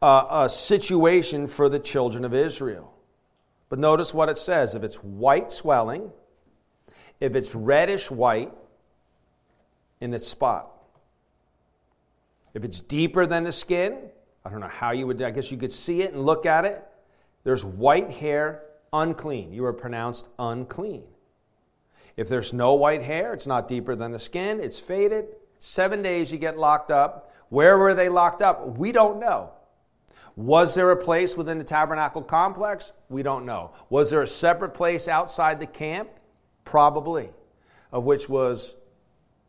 uh, 0.00 0.04
uh, 0.04 0.48
situation 0.48 1.48
for 1.48 1.68
the 1.68 1.80
children 1.80 2.24
of 2.24 2.32
Israel. 2.32 2.94
But 3.70 3.78
notice 3.78 4.12
what 4.12 4.28
it 4.28 4.36
says 4.36 4.74
if 4.74 4.82
it's 4.82 4.96
white 4.96 5.50
swelling, 5.50 6.12
if 7.20 7.34
it's 7.34 7.54
reddish 7.54 8.10
white 8.10 8.52
in 10.00 10.12
its 10.12 10.28
spot, 10.28 10.70
if 12.52 12.64
it's 12.64 12.80
deeper 12.80 13.26
than 13.26 13.44
the 13.44 13.52
skin, 13.52 13.96
I 14.44 14.50
don't 14.50 14.60
know 14.60 14.66
how 14.66 14.90
you 14.90 15.06
would, 15.06 15.22
I 15.22 15.30
guess 15.30 15.50
you 15.50 15.56
could 15.56 15.72
see 15.72 16.02
it 16.02 16.12
and 16.12 16.26
look 16.26 16.44
at 16.44 16.64
it. 16.64 16.84
There's 17.44 17.64
white 17.64 18.10
hair, 18.10 18.62
unclean. 18.92 19.52
You 19.52 19.64
are 19.66 19.72
pronounced 19.72 20.28
unclean. 20.38 21.04
If 22.16 22.28
there's 22.28 22.52
no 22.52 22.74
white 22.74 23.02
hair, 23.02 23.32
it's 23.32 23.46
not 23.46 23.68
deeper 23.68 23.94
than 23.94 24.10
the 24.10 24.18
skin, 24.18 24.60
it's 24.60 24.80
faded. 24.80 25.28
Seven 25.60 26.02
days 26.02 26.32
you 26.32 26.38
get 26.38 26.58
locked 26.58 26.90
up. 26.90 27.32
Where 27.50 27.78
were 27.78 27.94
they 27.94 28.08
locked 28.08 28.42
up? 28.42 28.78
We 28.78 28.90
don't 28.90 29.20
know. 29.20 29.52
Was 30.36 30.74
there 30.74 30.90
a 30.90 30.96
place 30.96 31.36
within 31.36 31.58
the 31.58 31.64
tabernacle 31.64 32.22
complex? 32.22 32.92
We 33.08 33.22
don't 33.22 33.44
know. 33.44 33.72
Was 33.90 34.10
there 34.10 34.22
a 34.22 34.26
separate 34.26 34.74
place 34.74 35.08
outside 35.08 35.60
the 35.60 35.66
camp? 35.66 36.10
Probably, 36.64 37.30
of 37.92 38.06
which 38.06 38.28
was 38.28 38.74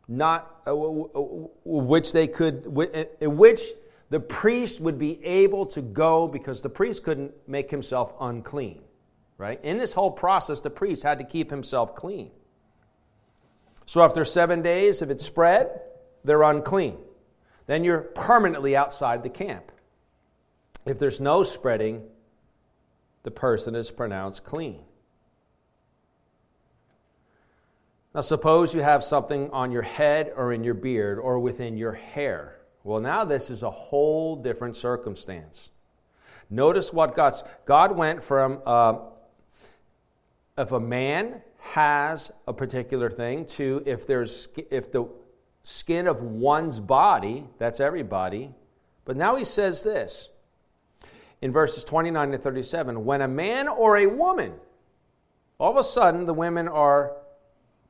not, 0.08 0.60
uh, 0.66 0.74
which 0.74 2.12
they 2.12 2.26
could, 2.26 2.66
in 3.20 3.36
which 3.36 3.60
the 4.10 4.20
priest 4.20 4.80
would 4.80 4.98
be 4.98 5.24
able 5.24 5.64
to 5.66 5.80
go 5.80 6.28
because 6.28 6.60
the 6.60 6.68
priest 6.68 7.02
couldn't 7.02 7.32
make 7.48 7.70
himself 7.70 8.12
unclean, 8.20 8.82
right? 9.38 9.58
In 9.64 9.78
this 9.78 9.94
whole 9.94 10.10
process, 10.10 10.60
the 10.60 10.68
priest 10.68 11.02
had 11.02 11.18
to 11.18 11.24
keep 11.24 11.48
himself 11.48 11.94
clean. 11.94 12.30
So 13.86 14.02
after 14.02 14.24
seven 14.24 14.60
days, 14.60 15.00
if 15.00 15.08
it's 15.08 15.24
spread, 15.24 15.80
they're 16.24 16.42
unclean. 16.42 16.98
Then 17.66 17.84
you're 17.84 18.02
permanently 18.02 18.76
outside 18.76 19.22
the 19.22 19.30
camp. 19.30 19.71
If 20.84 20.98
there's 20.98 21.20
no 21.20 21.42
spreading, 21.42 22.02
the 23.22 23.30
person 23.30 23.74
is 23.74 23.90
pronounced 23.90 24.44
clean. 24.44 24.80
Now, 28.14 28.20
suppose 28.20 28.74
you 28.74 28.82
have 28.82 29.02
something 29.02 29.48
on 29.50 29.72
your 29.72 29.82
head 29.82 30.32
or 30.36 30.52
in 30.52 30.62
your 30.62 30.74
beard 30.74 31.18
or 31.18 31.38
within 31.38 31.76
your 31.78 31.92
hair. 31.92 32.58
Well, 32.84 33.00
now 33.00 33.24
this 33.24 33.48
is 33.48 33.62
a 33.62 33.70
whole 33.70 34.36
different 34.36 34.76
circumstance. 34.76 35.70
Notice 36.50 36.92
what 36.92 37.14
God's 37.14 37.42
God 37.64 37.96
went 37.96 38.22
from 38.22 38.60
uh, 38.66 38.98
if 40.58 40.72
a 40.72 40.80
man 40.80 41.40
has 41.58 42.30
a 42.46 42.52
particular 42.52 43.08
thing 43.08 43.46
to 43.46 43.82
if 43.86 44.06
there's 44.06 44.48
if 44.70 44.92
the 44.92 45.08
skin 45.62 46.06
of 46.06 46.20
one's 46.20 46.80
body, 46.80 47.46
that's 47.56 47.80
everybody. 47.80 48.52
But 49.04 49.16
now 49.16 49.36
he 49.36 49.44
says 49.44 49.82
this 49.82 50.28
in 51.42 51.50
verses 51.52 51.84
29 51.84 52.32
to 52.32 52.38
37 52.38 53.04
when 53.04 53.20
a 53.20 53.28
man 53.28 53.68
or 53.68 53.98
a 53.98 54.06
woman, 54.06 54.54
all 55.58 55.70
of 55.70 55.76
a 55.76 55.84
sudden 55.84 56.24
the 56.24 56.34
women 56.34 56.68
are 56.68 57.16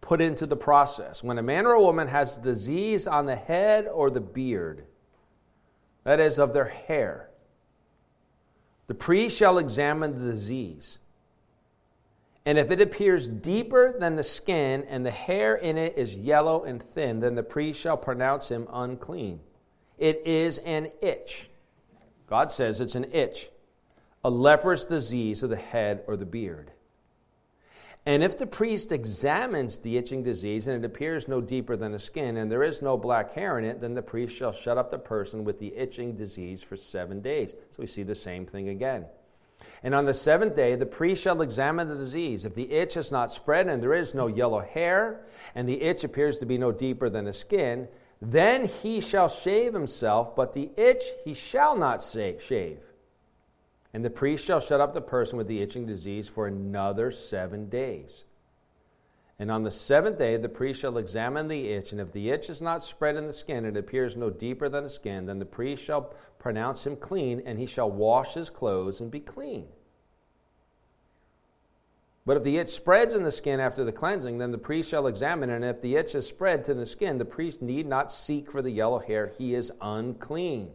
put 0.00 0.20
into 0.20 0.46
the 0.46 0.56
process. 0.56 1.22
When 1.22 1.38
a 1.38 1.42
man 1.42 1.66
or 1.66 1.74
a 1.74 1.80
woman 1.80 2.08
has 2.08 2.36
disease 2.36 3.06
on 3.06 3.26
the 3.26 3.36
head 3.36 3.86
or 3.86 4.10
the 4.10 4.20
beard, 4.20 4.86
that 6.04 6.18
is, 6.18 6.38
of 6.38 6.52
their 6.52 6.64
hair, 6.64 7.28
the 8.88 8.94
priest 8.94 9.36
shall 9.36 9.58
examine 9.58 10.18
the 10.18 10.32
disease. 10.32 10.98
And 12.44 12.58
if 12.58 12.72
it 12.72 12.80
appears 12.80 13.28
deeper 13.28 13.96
than 13.96 14.16
the 14.16 14.24
skin 14.24 14.82
and 14.88 15.06
the 15.06 15.12
hair 15.12 15.54
in 15.54 15.78
it 15.78 15.96
is 15.96 16.18
yellow 16.18 16.64
and 16.64 16.82
thin, 16.82 17.20
then 17.20 17.36
the 17.36 17.42
priest 17.44 17.78
shall 17.78 17.96
pronounce 17.96 18.50
him 18.50 18.66
unclean. 18.72 19.38
It 19.96 20.22
is 20.26 20.58
an 20.58 20.88
itch. 21.00 21.51
God 22.32 22.50
says 22.50 22.80
it's 22.80 22.94
an 22.94 23.12
itch, 23.12 23.50
a 24.24 24.30
leprous 24.30 24.86
disease 24.86 25.42
of 25.42 25.50
the 25.50 25.56
head 25.56 26.02
or 26.06 26.16
the 26.16 26.24
beard. 26.24 26.70
And 28.06 28.24
if 28.24 28.38
the 28.38 28.46
priest 28.46 28.90
examines 28.90 29.76
the 29.76 29.98
itching 29.98 30.22
disease 30.22 30.66
and 30.66 30.82
it 30.82 30.86
appears 30.86 31.28
no 31.28 31.42
deeper 31.42 31.76
than 31.76 31.92
the 31.92 31.98
skin 31.98 32.38
and 32.38 32.50
there 32.50 32.62
is 32.62 32.80
no 32.80 32.96
black 32.96 33.34
hair 33.34 33.58
in 33.58 33.66
it, 33.66 33.82
then 33.82 33.92
the 33.92 34.00
priest 34.00 34.34
shall 34.34 34.50
shut 34.50 34.78
up 34.78 34.90
the 34.90 34.98
person 34.98 35.44
with 35.44 35.58
the 35.58 35.76
itching 35.76 36.14
disease 36.14 36.62
for 36.62 36.74
seven 36.74 37.20
days. 37.20 37.50
So 37.68 37.80
we 37.80 37.86
see 37.86 38.02
the 38.02 38.14
same 38.14 38.46
thing 38.46 38.70
again. 38.70 39.04
And 39.82 39.94
on 39.94 40.06
the 40.06 40.14
seventh 40.14 40.56
day, 40.56 40.74
the 40.74 40.86
priest 40.86 41.22
shall 41.22 41.42
examine 41.42 41.86
the 41.86 41.96
disease. 41.96 42.46
If 42.46 42.54
the 42.54 42.72
itch 42.72 42.94
has 42.94 43.12
not 43.12 43.30
spread 43.30 43.68
and 43.68 43.82
there 43.82 43.92
is 43.92 44.14
no 44.14 44.28
yellow 44.28 44.60
hair, 44.60 45.26
and 45.54 45.68
the 45.68 45.82
itch 45.82 46.02
appears 46.02 46.38
to 46.38 46.46
be 46.46 46.56
no 46.56 46.72
deeper 46.72 47.10
than 47.10 47.26
the 47.26 47.32
skin, 47.34 47.88
then 48.24 48.66
he 48.66 49.00
shall 49.00 49.28
shave 49.28 49.74
himself, 49.74 50.36
but 50.36 50.52
the 50.52 50.70
itch 50.76 51.02
he 51.24 51.34
shall 51.34 51.76
not 51.76 52.00
shave. 52.00 52.78
And 53.92 54.04
the 54.04 54.10
priest 54.10 54.44
shall 54.44 54.60
shut 54.60 54.80
up 54.80 54.92
the 54.92 55.00
person 55.00 55.36
with 55.36 55.48
the 55.48 55.60
itching 55.60 55.86
disease 55.86 56.28
for 56.28 56.46
another 56.46 57.10
seven 57.10 57.68
days. 57.68 58.24
And 59.40 59.50
on 59.50 59.64
the 59.64 59.72
seventh 59.72 60.18
day, 60.18 60.36
the 60.36 60.48
priest 60.48 60.80
shall 60.80 60.98
examine 60.98 61.48
the 61.48 61.70
itch, 61.70 61.90
and 61.90 62.00
if 62.00 62.12
the 62.12 62.30
itch 62.30 62.48
is 62.48 62.62
not 62.62 62.84
spread 62.84 63.16
in 63.16 63.26
the 63.26 63.32
skin, 63.32 63.64
and 63.64 63.76
appears 63.76 64.16
no 64.16 64.30
deeper 64.30 64.68
than 64.68 64.84
the 64.84 64.88
skin, 64.88 65.26
then 65.26 65.40
the 65.40 65.44
priest 65.44 65.82
shall 65.82 66.14
pronounce 66.38 66.86
him 66.86 66.94
clean, 66.94 67.42
and 67.44 67.58
he 67.58 67.66
shall 67.66 67.90
wash 67.90 68.34
his 68.34 68.50
clothes 68.50 69.00
and 69.00 69.10
be 69.10 69.18
clean. 69.18 69.66
But 72.24 72.36
if 72.36 72.44
the 72.44 72.58
itch 72.58 72.68
spreads 72.68 73.14
in 73.14 73.24
the 73.24 73.32
skin 73.32 73.58
after 73.58 73.84
the 73.84 73.90
cleansing, 73.90 74.38
then 74.38 74.52
the 74.52 74.58
priest 74.58 74.90
shall 74.90 75.08
examine 75.08 75.50
it. 75.50 75.56
And 75.56 75.64
if 75.64 75.80
the 75.80 75.96
itch 75.96 76.14
is 76.14 76.26
spread 76.26 76.62
to 76.64 76.74
the 76.74 76.86
skin, 76.86 77.18
the 77.18 77.24
priest 77.24 77.60
need 77.60 77.86
not 77.86 78.12
seek 78.12 78.50
for 78.50 78.62
the 78.62 78.70
yellow 78.70 79.00
hair. 79.00 79.32
He 79.36 79.54
is 79.54 79.72
unclean. 79.80 80.70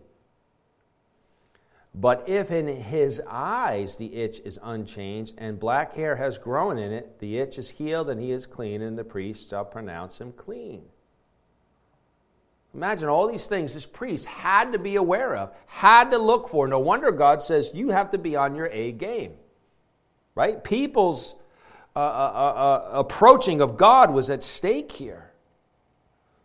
But 1.95 2.27
if 2.27 2.51
in 2.51 2.67
his 2.67 3.21
eyes 3.27 3.95
the 3.95 4.13
itch 4.13 4.39
is 4.41 4.59
unchanged 4.61 5.35
and 5.37 5.59
black 5.59 5.93
hair 5.93 6.15
has 6.17 6.37
grown 6.37 6.77
in 6.77 6.91
it, 6.91 7.17
the 7.19 7.39
itch 7.39 7.57
is 7.57 7.69
healed 7.69 8.09
and 8.09 8.21
he 8.21 8.31
is 8.31 8.45
clean, 8.45 8.81
and 8.81 8.97
the 8.97 9.03
priest 9.03 9.49
shall 9.49 9.65
pronounce 9.65 10.21
him 10.21 10.33
clean. 10.33 10.83
Imagine 12.75 13.09
all 13.09 13.27
these 13.27 13.47
things 13.47 13.73
this 13.73 13.87
priest 13.87 14.27
had 14.27 14.73
to 14.73 14.77
be 14.77 14.97
aware 14.97 15.35
of, 15.35 15.55
had 15.65 16.11
to 16.11 16.19
look 16.19 16.47
for. 16.47 16.67
No 16.67 16.77
wonder 16.77 17.11
God 17.11 17.41
says 17.41 17.71
you 17.73 17.89
have 17.89 18.11
to 18.11 18.19
be 18.19 18.35
on 18.35 18.53
your 18.53 18.67
A 18.67 18.91
game. 18.91 19.33
Right? 20.37 20.63
People's 20.63 21.33
uh, 21.95 21.99
uh, 21.99 22.03
uh, 22.03 22.89
uh 22.95 22.99
approaching 22.99 23.59
of 23.59 23.75
God 23.75 24.13
was 24.13 24.29
at 24.29 24.43
stake 24.43 24.91
here. 24.91 25.31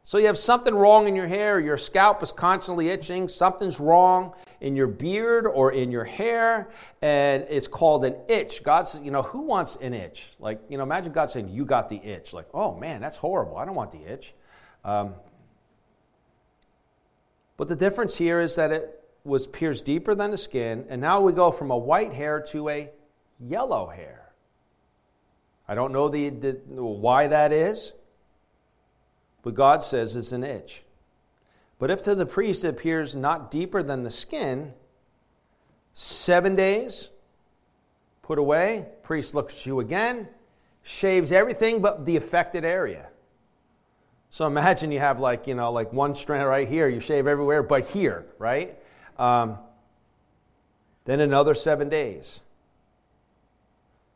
So 0.02 0.16
you 0.16 0.26
have 0.26 0.38
something 0.38 0.74
wrong 0.74 1.06
in 1.06 1.14
your 1.14 1.26
hair, 1.26 1.60
your 1.60 1.76
scalp 1.76 2.22
is 2.22 2.32
constantly 2.32 2.88
itching, 2.88 3.28
something's 3.28 3.78
wrong 3.78 4.32
in 4.62 4.74
your 4.74 4.86
beard 4.86 5.46
or 5.46 5.72
in 5.72 5.92
your 5.92 6.04
hair, 6.04 6.70
and 7.02 7.44
it's 7.50 7.68
called 7.68 8.06
an 8.06 8.16
itch. 8.28 8.62
God 8.62 8.88
says, 8.88 9.02
you 9.02 9.10
know, 9.10 9.20
who 9.20 9.42
wants 9.42 9.76
an 9.76 9.92
itch? 9.92 10.32
Like, 10.40 10.58
you 10.70 10.78
know, 10.78 10.84
imagine 10.84 11.12
God 11.12 11.30
saying, 11.30 11.50
you 11.50 11.66
got 11.66 11.90
the 11.90 12.02
itch. 12.02 12.32
Like, 12.32 12.46
oh 12.54 12.74
man, 12.78 13.02
that's 13.02 13.18
horrible. 13.18 13.58
I 13.58 13.66
don't 13.66 13.74
want 13.74 13.90
the 13.90 14.10
itch. 14.10 14.34
Um, 14.86 15.14
but 17.58 17.68
the 17.68 17.76
difference 17.76 18.16
here 18.16 18.40
is 18.40 18.56
that 18.56 18.72
it 18.72 19.04
was 19.22 19.46
pierced 19.46 19.84
deeper 19.84 20.14
than 20.14 20.30
the 20.30 20.38
skin, 20.38 20.86
and 20.88 20.98
now 20.98 21.20
we 21.20 21.34
go 21.34 21.52
from 21.52 21.70
a 21.70 21.78
white 21.78 22.14
hair 22.14 22.40
to 22.48 22.70
a 22.70 22.90
yellow 23.42 23.88
hair. 23.88 24.32
I 25.68 25.74
don't 25.74 25.92
know 25.92 26.08
the, 26.08 26.28
the 26.30 26.60
why 26.68 27.26
that 27.26 27.52
is. 27.52 27.92
But 29.42 29.54
God 29.54 29.82
says 29.82 30.14
it's 30.16 30.32
an 30.32 30.44
itch. 30.44 30.84
But 31.78 31.90
if 31.90 32.02
to 32.04 32.14
the 32.14 32.26
priest 32.26 32.64
it 32.64 32.68
appears 32.68 33.16
not 33.16 33.50
deeper 33.50 33.82
than 33.82 34.04
the 34.04 34.10
skin, 34.10 34.72
seven 35.94 36.54
days, 36.54 37.10
put 38.22 38.38
away, 38.38 38.86
priest 39.02 39.34
looks 39.34 39.60
at 39.60 39.66
you 39.66 39.80
again, 39.80 40.28
shaves 40.84 41.32
everything 41.32 41.80
but 41.80 42.06
the 42.06 42.16
affected 42.16 42.64
area. 42.64 43.08
So 44.30 44.46
imagine 44.46 44.92
you 44.92 45.00
have 45.00 45.20
like, 45.20 45.46
you 45.46 45.54
know, 45.54 45.72
like 45.72 45.92
one 45.92 46.14
strand 46.14 46.48
right 46.48 46.68
here, 46.68 46.88
you 46.88 47.00
shave 47.00 47.26
everywhere 47.26 47.62
but 47.62 47.86
here, 47.86 48.26
right? 48.38 48.76
Um, 49.18 49.58
then 51.04 51.20
another 51.20 51.54
seven 51.54 51.88
days. 51.88 52.40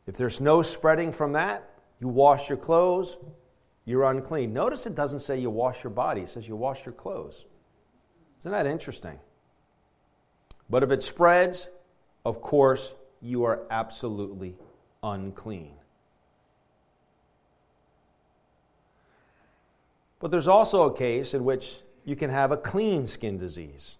If 0.07 0.15
there's 0.15 0.39
no 0.39 0.61
spreading 0.61 1.11
from 1.11 1.33
that, 1.33 1.69
you 1.99 2.07
wash 2.07 2.49
your 2.49 2.57
clothes, 2.57 3.17
you're 3.85 4.05
unclean. 4.05 4.53
Notice 4.53 4.85
it 4.85 4.95
doesn't 4.95 5.19
say 5.19 5.37
you 5.37 5.49
wash 5.49 5.83
your 5.83 5.91
body, 5.91 6.21
it 6.21 6.29
says 6.29 6.47
you 6.47 6.55
wash 6.55 6.85
your 6.85 6.93
clothes. 6.93 7.45
Isn't 8.39 8.51
that 8.53 8.65
interesting? 8.65 9.19
But 10.69 10.83
if 10.83 10.91
it 10.91 11.03
spreads, 11.03 11.69
of 12.25 12.41
course, 12.41 12.95
you 13.21 13.43
are 13.43 13.63
absolutely 13.69 14.55
unclean. 15.03 15.73
But 20.19 20.31
there's 20.31 20.47
also 20.47 20.85
a 20.85 20.93
case 20.97 21.33
in 21.33 21.43
which 21.43 21.77
you 22.05 22.15
can 22.15 22.29
have 22.29 22.51
a 22.51 22.57
clean 22.57 23.05
skin 23.05 23.37
disease 23.37 23.97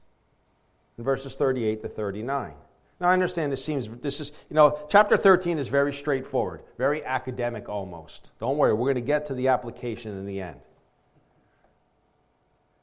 in 0.98 1.04
verses 1.04 1.36
38 1.36 1.82
to 1.82 1.88
39. 1.88 2.54
Now, 3.00 3.10
I 3.10 3.14
understand 3.14 3.52
this 3.52 3.64
seems, 3.64 3.88
this 3.90 4.20
is, 4.20 4.32
you 4.50 4.56
know, 4.56 4.80
chapter 4.90 5.18
13 5.18 5.60
is 5.60 5.68
very 5.68 5.94
straightforward, 5.94 6.62
very 6.78 7.06
academic 7.06 7.70
almost. 7.70 8.32
Don't 8.40 8.58
worry, 8.58 8.74
we're 8.74 8.86
going 8.86 8.96
to 8.96 9.02
get 9.02 9.26
to 9.26 9.36
the 9.36 9.50
application 9.50 10.18
in 10.18 10.26
the 10.26 10.42
end. 10.42 10.60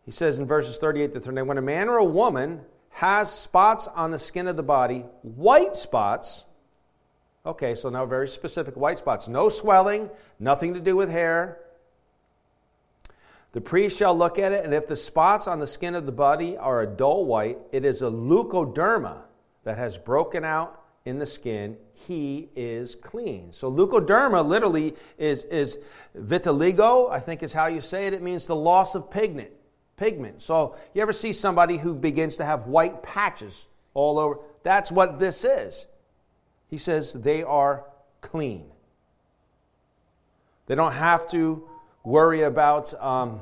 He 0.04 0.12
says 0.12 0.38
in 0.38 0.46
verses 0.46 0.78
38 0.78 1.12
to 1.12 1.20
39 1.20 1.46
when 1.46 1.58
a 1.58 1.62
man 1.62 1.88
or 1.88 1.96
a 1.96 2.04
woman 2.04 2.60
has 2.90 3.32
spots 3.32 3.88
on 3.88 4.12
the 4.12 4.18
skin 4.18 4.46
of 4.46 4.56
the 4.56 4.62
body, 4.62 5.00
white 5.22 5.74
spots, 5.74 6.44
okay, 7.44 7.74
so 7.74 7.88
now 7.88 8.06
very 8.06 8.28
specific 8.28 8.76
white 8.76 8.98
spots, 8.98 9.26
no 9.26 9.48
swelling, 9.48 10.08
nothing 10.38 10.74
to 10.74 10.80
do 10.80 10.94
with 10.94 11.10
hair. 11.10 11.58
The 13.50 13.60
priest 13.60 13.98
shall 13.98 14.16
look 14.16 14.38
at 14.38 14.52
it, 14.52 14.64
and 14.64 14.72
if 14.72 14.86
the 14.86 14.94
spots 14.94 15.48
on 15.48 15.58
the 15.58 15.66
skin 15.66 15.96
of 15.96 16.06
the 16.06 16.12
body 16.12 16.56
are 16.56 16.82
a 16.82 16.86
dull 16.86 17.24
white, 17.24 17.58
it 17.72 17.84
is 17.84 18.02
a 18.02 18.06
leukoderma 18.06 19.23
that 19.64 19.78
has 19.78 19.98
broken 19.98 20.44
out 20.44 20.84
in 21.04 21.18
the 21.18 21.26
skin, 21.26 21.76
he 21.92 22.48
is 22.56 22.94
clean. 22.94 23.52
So 23.52 23.70
leukoderma 23.70 24.46
literally 24.46 24.94
is, 25.18 25.44
is 25.44 25.78
vitiligo, 26.18 27.10
I 27.10 27.20
think 27.20 27.42
is 27.42 27.52
how 27.52 27.66
you 27.66 27.80
say 27.80 28.06
it. 28.06 28.14
It 28.14 28.22
means 28.22 28.46
the 28.46 28.56
loss 28.56 28.94
of 28.94 29.10
pigment. 29.10 29.50
Pigment. 29.96 30.40
So 30.40 30.76
you 30.94 31.02
ever 31.02 31.12
see 31.12 31.32
somebody 31.32 31.76
who 31.76 31.94
begins 31.94 32.36
to 32.36 32.44
have 32.44 32.66
white 32.66 33.02
patches 33.02 33.66
all 33.92 34.18
over? 34.18 34.38
That's 34.62 34.90
what 34.90 35.18
this 35.18 35.44
is. 35.44 35.86
He 36.68 36.78
says 36.78 37.12
they 37.12 37.42
are 37.42 37.84
clean. 38.20 38.64
They 40.66 40.74
don't 40.74 40.92
have 40.92 41.28
to 41.28 41.68
worry 42.02 42.42
about 42.42 42.92
um, 43.02 43.40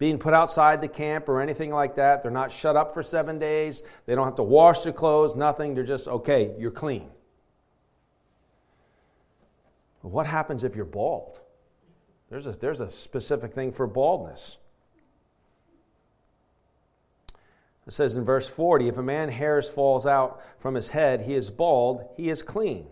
being 0.00 0.18
put 0.18 0.32
outside 0.32 0.80
the 0.80 0.88
camp 0.88 1.28
or 1.28 1.42
anything 1.42 1.70
like 1.70 1.94
that. 1.96 2.22
They're 2.22 2.30
not 2.30 2.50
shut 2.50 2.74
up 2.74 2.94
for 2.94 3.02
seven 3.02 3.38
days. 3.38 3.82
They 4.06 4.14
don't 4.14 4.24
have 4.24 4.36
to 4.36 4.42
wash 4.42 4.80
their 4.80 4.94
clothes, 4.94 5.36
nothing. 5.36 5.74
They're 5.74 5.84
just, 5.84 6.08
okay, 6.08 6.54
you're 6.58 6.70
clean. 6.72 7.10
what 10.00 10.26
happens 10.26 10.64
if 10.64 10.74
you're 10.74 10.86
bald? 10.86 11.38
There's 12.30 12.46
a, 12.46 12.52
there's 12.52 12.80
a 12.80 12.88
specific 12.88 13.52
thing 13.52 13.72
for 13.72 13.86
baldness. 13.86 14.58
It 17.86 17.92
says 17.92 18.16
in 18.16 18.24
verse 18.24 18.48
40 18.48 18.88
if 18.88 18.96
a 18.96 19.02
man's 19.02 19.34
hairs 19.34 19.68
falls 19.68 20.06
out 20.06 20.40
from 20.58 20.74
his 20.74 20.88
head, 20.88 21.20
he 21.20 21.34
is 21.34 21.50
bald, 21.50 22.08
he 22.16 22.30
is 22.30 22.42
clean. 22.42 22.86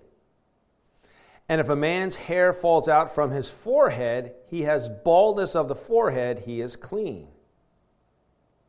And 1.49 1.61
if 1.61 1.69
a 1.69 1.77
man's 1.77 2.17
hair 2.17 2.53
falls 2.53 2.89
out 2.89 3.15
from 3.15 3.31
his 3.31 3.49
forehead, 3.49 4.35
he 4.49 4.63
has 4.63 4.89
baldness 4.89 5.57
of 5.57 5.69
the 5.69 5.75
forehead, 5.75 6.41
he 6.41 6.61
is 6.61 6.77
clean. 6.77 7.29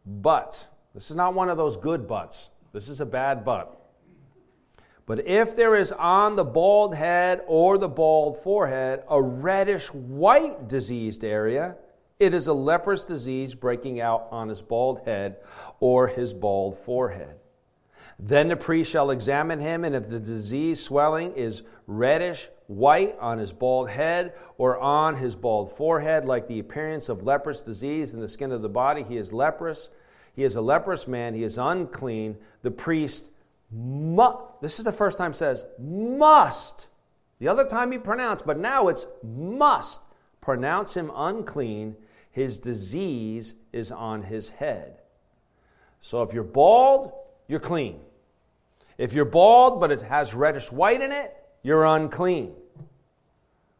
But, 0.05 0.67
this 0.93 1.09
is 1.09 1.15
not 1.15 1.33
one 1.33 1.49
of 1.49 1.57
those 1.57 1.75
good 1.75 2.07
buts. 2.07 2.49
This 2.71 2.87
is 2.87 3.01
a 3.01 3.05
bad 3.05 3.43
but. 3.43 3.75
But 5.05 5.25
if 5.25 5.55
there 5.55 5.75
is 5.75 5.91
on 5.91 6.35
the 6.35 6.45
bald 6.45 6.93
head 6.93 7.41
or 7.47 7.79
the 7.79 7.89
bald 7.89 8.37
forehead 8.37 9.03
a 9.09 9.21
reddish 9.21 9.87
white 9.91 10.67
diseased 10.67 11.25
area, 11.25 11.75
it 12.19 12.33
is 12.33 12.47
a 12.47 12.53
leprous 12.53 13.05
disease 13.05 13.55
breaking 13.55 14.01
out 14.01 14.27
on 14.29 14.47
his 14.47 14.61
bald 14.61 15.01
head 15.05 15.37
or 15.79 16.07
his 16.07 16.33
bald 16.33 16.77
forehead. 16.77 17.38
Then 18.19 18.49
the 18.49 18.57
priest 18.57 18.91
shall 18.91 19.11
examine 19.11 19.59
him, 19.59 19.85
and 19.85 19.95
if 19.95 20.09
the 20.09 20.19
disease 20.19 20.83
swelling 20.83 21.33
is 21.33 21.63
reddish 21.87 22.49
white 22.67 23.17
on 23.19 23.37
his 23.37 23.53
bald 23.53 23.89
head 23.89 24.33
or 24.57 24.77
on 24.77 25.15
his 25.15 25.35
bald 25.35 25.71
forehead, 25.71 26.25
like 26.25 26.45
the 26.47 26.59
appearance 26.59 27.07
of 27.07 27.23
leprous 27.23 27.61
disease 27.61 28.13
in 28.13 28.19
the 28.19 28.27
skin 28.27 28.51
of 28.51 28.61
the 28.61 28.69
body. 28.69 29.03
He 29.03 29.15
is 29.15 29.31
leprous. 29.31 29.89
He 30.35 30.43
is 30.43 30.57
a 30.57 30.61
leprous 30.61 31.07
man. 31.07 31.33
He 31.33 31.43
is 31.43 31.57
unclean. 31.57 32.37
The 32.61 32.71
priest 32.71 33.31
this 33.71 34.79
is 34.79 34.85
the 34.85 34.91
first 34.91 35.17
time 35.17 35.33
says 35.33 35.63
must. 35.77 36.87
The 37.39 37.47
other 37.47 37.65
time 37.65 37.91
he 37.91 37.97
pronounced, 37.97 38.45
but 38.45 38.57
now 38.57 38.87
it's 38.87 39.05
must 39.23 40.03
pronounce 40.41 40.95
him 40.95 41.11
unclean. 41.15 41.95
His 42.31 42.59
disease 42.59 43.55
is 43.71 43.91
on 43.91 44.23
his 44.23 44.49
head. 44.49 44.99
So 46.01 46.21
if 46.23 46.33
you're 46.33 46.43
bald, 46.43 47.11
you're 47.47 47.59
clean. 47.59 47.99
If 48.99 49.13
you're 49.13 49.23
bald, 49.23 49.79
but 49.79 49.93
it 49.93 50.01
has 50.01 50.35
reddish 50.35 50.73
white 50.73 51.01
in 51.01 51.13
it, 51.13 51.33
you're 51.63 51.85
unclean. 51.85 52.53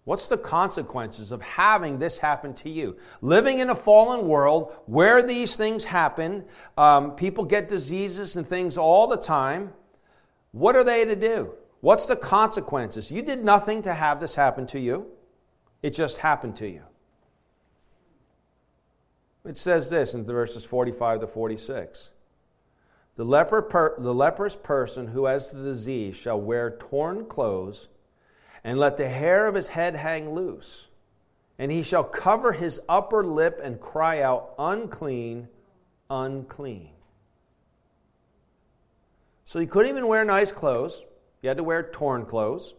What's 0.05 0.29
the 0.29 0.37
consequences 0.37 1.33
of 1.33 1.41
having 1.41 1.99
this 1.99 2.17
happen 2.17 2.53
to 2.55 2.69
you? 2.69 2.95
Living 3.21 3.59
in 3.59 3.69
a 3.69 3.75
fallen 3.75 4.29
world 4.29 4.73
where 4.85 5.21
these 5.21 5.57
things 5.57 5.83
happen, 5.83 6.45
um, 6.77 7.15
people 7.15 7.43
get 7.43 7.67
diseases 7.67 8.37
and 8.37 8.47
things 8.47 8.77
all 8.77 9.07
the 9.07 9.17
time. 9.17 9.73
What 10.53 10.77
are 10.77 10.85
they 10.85 11.03
to 11.03 11.17
do? 11.17 11.53
What's 11.81 12.05
the 12.05 12.15
consequences? 12.15 13.11
You 13.11 13.21
did 13.21 13.43
nothing 13.43 13.81
to 13.81 13.93
have 13.93 14.21
this 14.21 14.35
happen 14.35 14.65
to 14.67 14.79
you, 14.79 15.05
it 15.83 15.91
just 15.91 16.17
happened 16.17 16.55
to 16.55 16.69
you. 16.69 16.83
It 19.43 19.57
says 19.57 19.89
this 19.89 20.13
in 20.13 20.25
verses 20.25 20.63
45 20.63 21.19
to 21.19 21.27
46. 21.27 22.11
The, 23.19 23.25
leper 23.25 23.61
per, 23.61 23.99
the 23.99 24.13
leprous 24.13 24.55
person 24.55 25.05
who 25.05 25.25
has 25.25 25.51
the 25.51 25.61
disease 25.61 26.15
shall 26.15 26.39
wear 26.39 26.77
torn 26.79 27.25
clothes 27.25 27.89
and 28.63 28.79
let 28.79 28.95
the 28.95 29.09
hair 29.09 29.45
of 29.45 29.55
his 29.55 29.67
head 29.67 29.93
hang 29.93 30.33
loose. 30.33 30.87
And 31.57 31.69
he 31.69 31.83
shall 31.83 32.05
cover 32.05 32.53
his 32.53 32.79
upper 32.87 33.25
lip 33.25 33.59
and 33.61 33.77
cry 33.81 34.21
out, 34.21 34.53
Unclean, 34.57 35.49
unclean. 36.09 36.91
So 39.43 39.59
you 39.59 39.67
couldn't 39.67 39.91
even 39.91 40.07
wear 40.07 40.23
nice 40.23 40.53
clothes. 40.53 41.03
You 41.41 41.49
had 41.49 41.57
to 41.57 41.63
wear 41.65 41.91
torn 41.91 42.25
clothes. 42.25 42.73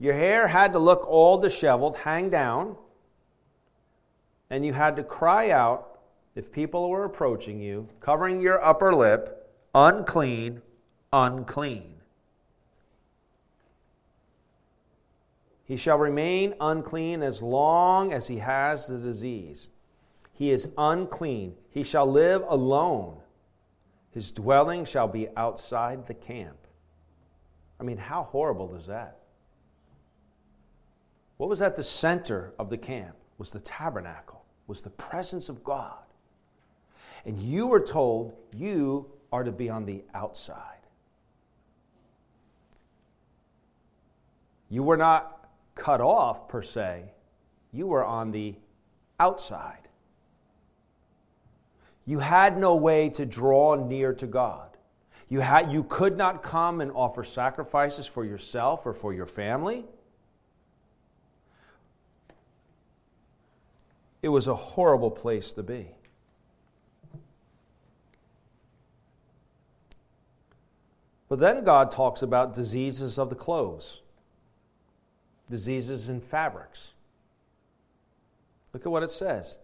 Your 0.00 0.14
hair 0.14 0.48
had 0.48 0.72
to 0.72 0.80
look 0.80 1.06
all 1.06 1.38
disheveled, 1.38 1.96
hang 1.96 2.28
down. 2.28 2.74
And 4.50 4.66
you 4.66 4.72
had 4.72 4.96
to 4.96 5.04
cry 5.04 5.52
out 5.52 5.91
if 6.34 6.50
people 6.50 6.88
were 6.90 7.04
approaching 7.04 7.60
you, 7.60 7.88
covering 8.00 8.40
your 8.40 8.62
upper 8.64 8.94
lip, 8.94 9.50
unclean, 9.74 10.62
unclean. 11.12 11.94
He 15.64 15.76
shall 15.76 15.98
remain 15.98 16.54
unclean 16.60 17.22
as 17.22 17.42
long 17.42 18.12
as 18.12 18.26
he 18.26 18.38
has 18.38 18.86
the 18.86 18.98
disease. 18.98 19.70
He 20.32 20.50
is 20.50 20.68
unclean. 20.76 21.54
He 21.70 21.82
shall 21.82 22.06
live 22.06 22.42
alone. 22.48 23.16
His 24.10 24.32
dwelling 24.32 24.84
shall 24.84 25.08
be 25.08 25.28
outside 25.36 26.06
the 26.06 26.14
camp. 26.14 26.58
I 27.80 27.84
mean, 27.84 27.96
how 27.96 28.24
horrible 28.24 28.74
is 28.74 28.86
that? 28.86 29.18
What 31.36 31.48
was 31.48 31.62
at 31.62 31.76
the 31.76 31.82
center 31.82 32.52
of 32.58 32.70
the 32.70 32.78
camp 32.78 33.16
was 33.38 33.50
the 33.50 33.60
tabernacle, 33.60 34.44
was 34.66 34.82
the 34.82 34.90
presence 34.90 35.48
of 35.48 35.64
God. 35.64 35.98
And 37.24 37.38
you 37.38 37.66
were 37.68 37.80
told 37.80 38.34
you 38.52 39.10
are 39.32 39.44
to 39.44 39.52
be 39.52 39.70
on 39.70 39.86
the 39.86 40.04
outside. 40.14 40.72
You 44.68 44.82
were 44.82 44.96
not 44.96 45.50
cut 45.74 46.00
off 46.00 46.48
per 46.48 46.62
se, 46.62 47.12
you 47.72 47.86
were 47.86 48.04
on 48.04 48.32
the 48.32 48.54
outside. 49.20 49.88
You 52.04 52.18
had 52.18 52.58
no 52.58 52.74
way 52.74 53.08
to 53.10 53.24
draw 53.24 53.76
near 53.76 54.12
to 54.14 54.26
God. 54.26 54.76
You, 55.28 55.40
had, 55.40 55.72
you 55.72 55.84
could 55.84 56.16
not 56.16 56.42
come 56.42 56.80
and 56.80 56.90
offer 56.92 57.22
sacrifices 57.22 58.06
for 58.06 58.24
yourself 58.24 58.84
or 58.84 58.92
for 58.92 59.14
your 59.14 59.26
family. 59.26 59.84
It 64.20 64.28
was 64.28 64.48
a 64.48 64.54
horrible 64.54 65.10
place 65.10 65.52
to 65.54 65.62
be. 65.62 65.94
But 71.32 71.38
then 71.38 71.64
God 71.64 71.90
talks 71.90 72.20
about 72.20 72.52
diseases 72.52 73.18
of 73.18 73.30
the 73.30 73.34
clothes, 73.34 74.02
diseases 75.48 76.10
in 76.10 76.20
fabrics. 76.20 76.92
Look 78.74 78.84
at 78.84 78.92
what 78.92 79.02
it 79.02 79.10
says. 79.10 79.56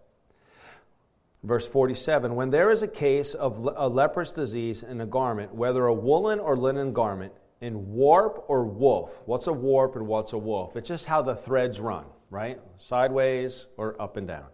Verse 1.42 1.68
47 1.68 2.34
When 2.34 2.48
there 2.48 2.70
is 2.70 2.82
a 2.82 2.88
case 2.88 3.34
of 3.34 3.68
a 3.76 3.86
leprous 3.86 4.32
disease 4.32 4.82
in 4.82 5.02
a 5.02 5.04
garment, 5.04 5.54
whether 5.54 5.84
a 5.84 5.92
woolen 5.92 6.40
or 6.40 6.56
linen 6.56 6.94
garment, 6.94 7.34
in 7.60 7.92
warp 7.92 8.46
or 8.48 8.64
woof. 8.64 9.20
What's 9.26 9.46
a 9.46 9.52
warp 9.52 9.94
and 9.94 10.06
what's 10.06 10.32
a 10.32 10.38
woof? 10.38 10.74
It's 10.74 10.88
just 10.88 11.04
how 11.04 11.20
the 11.20 11.36
threads 11.36 11.80
run, 11.80 12.06
right? 12.30 12.58
Sideways 12.78 13.66
or 13.76 14.00
up 14.00 14.16
and 14.16 14.26
down. 14.26 14.46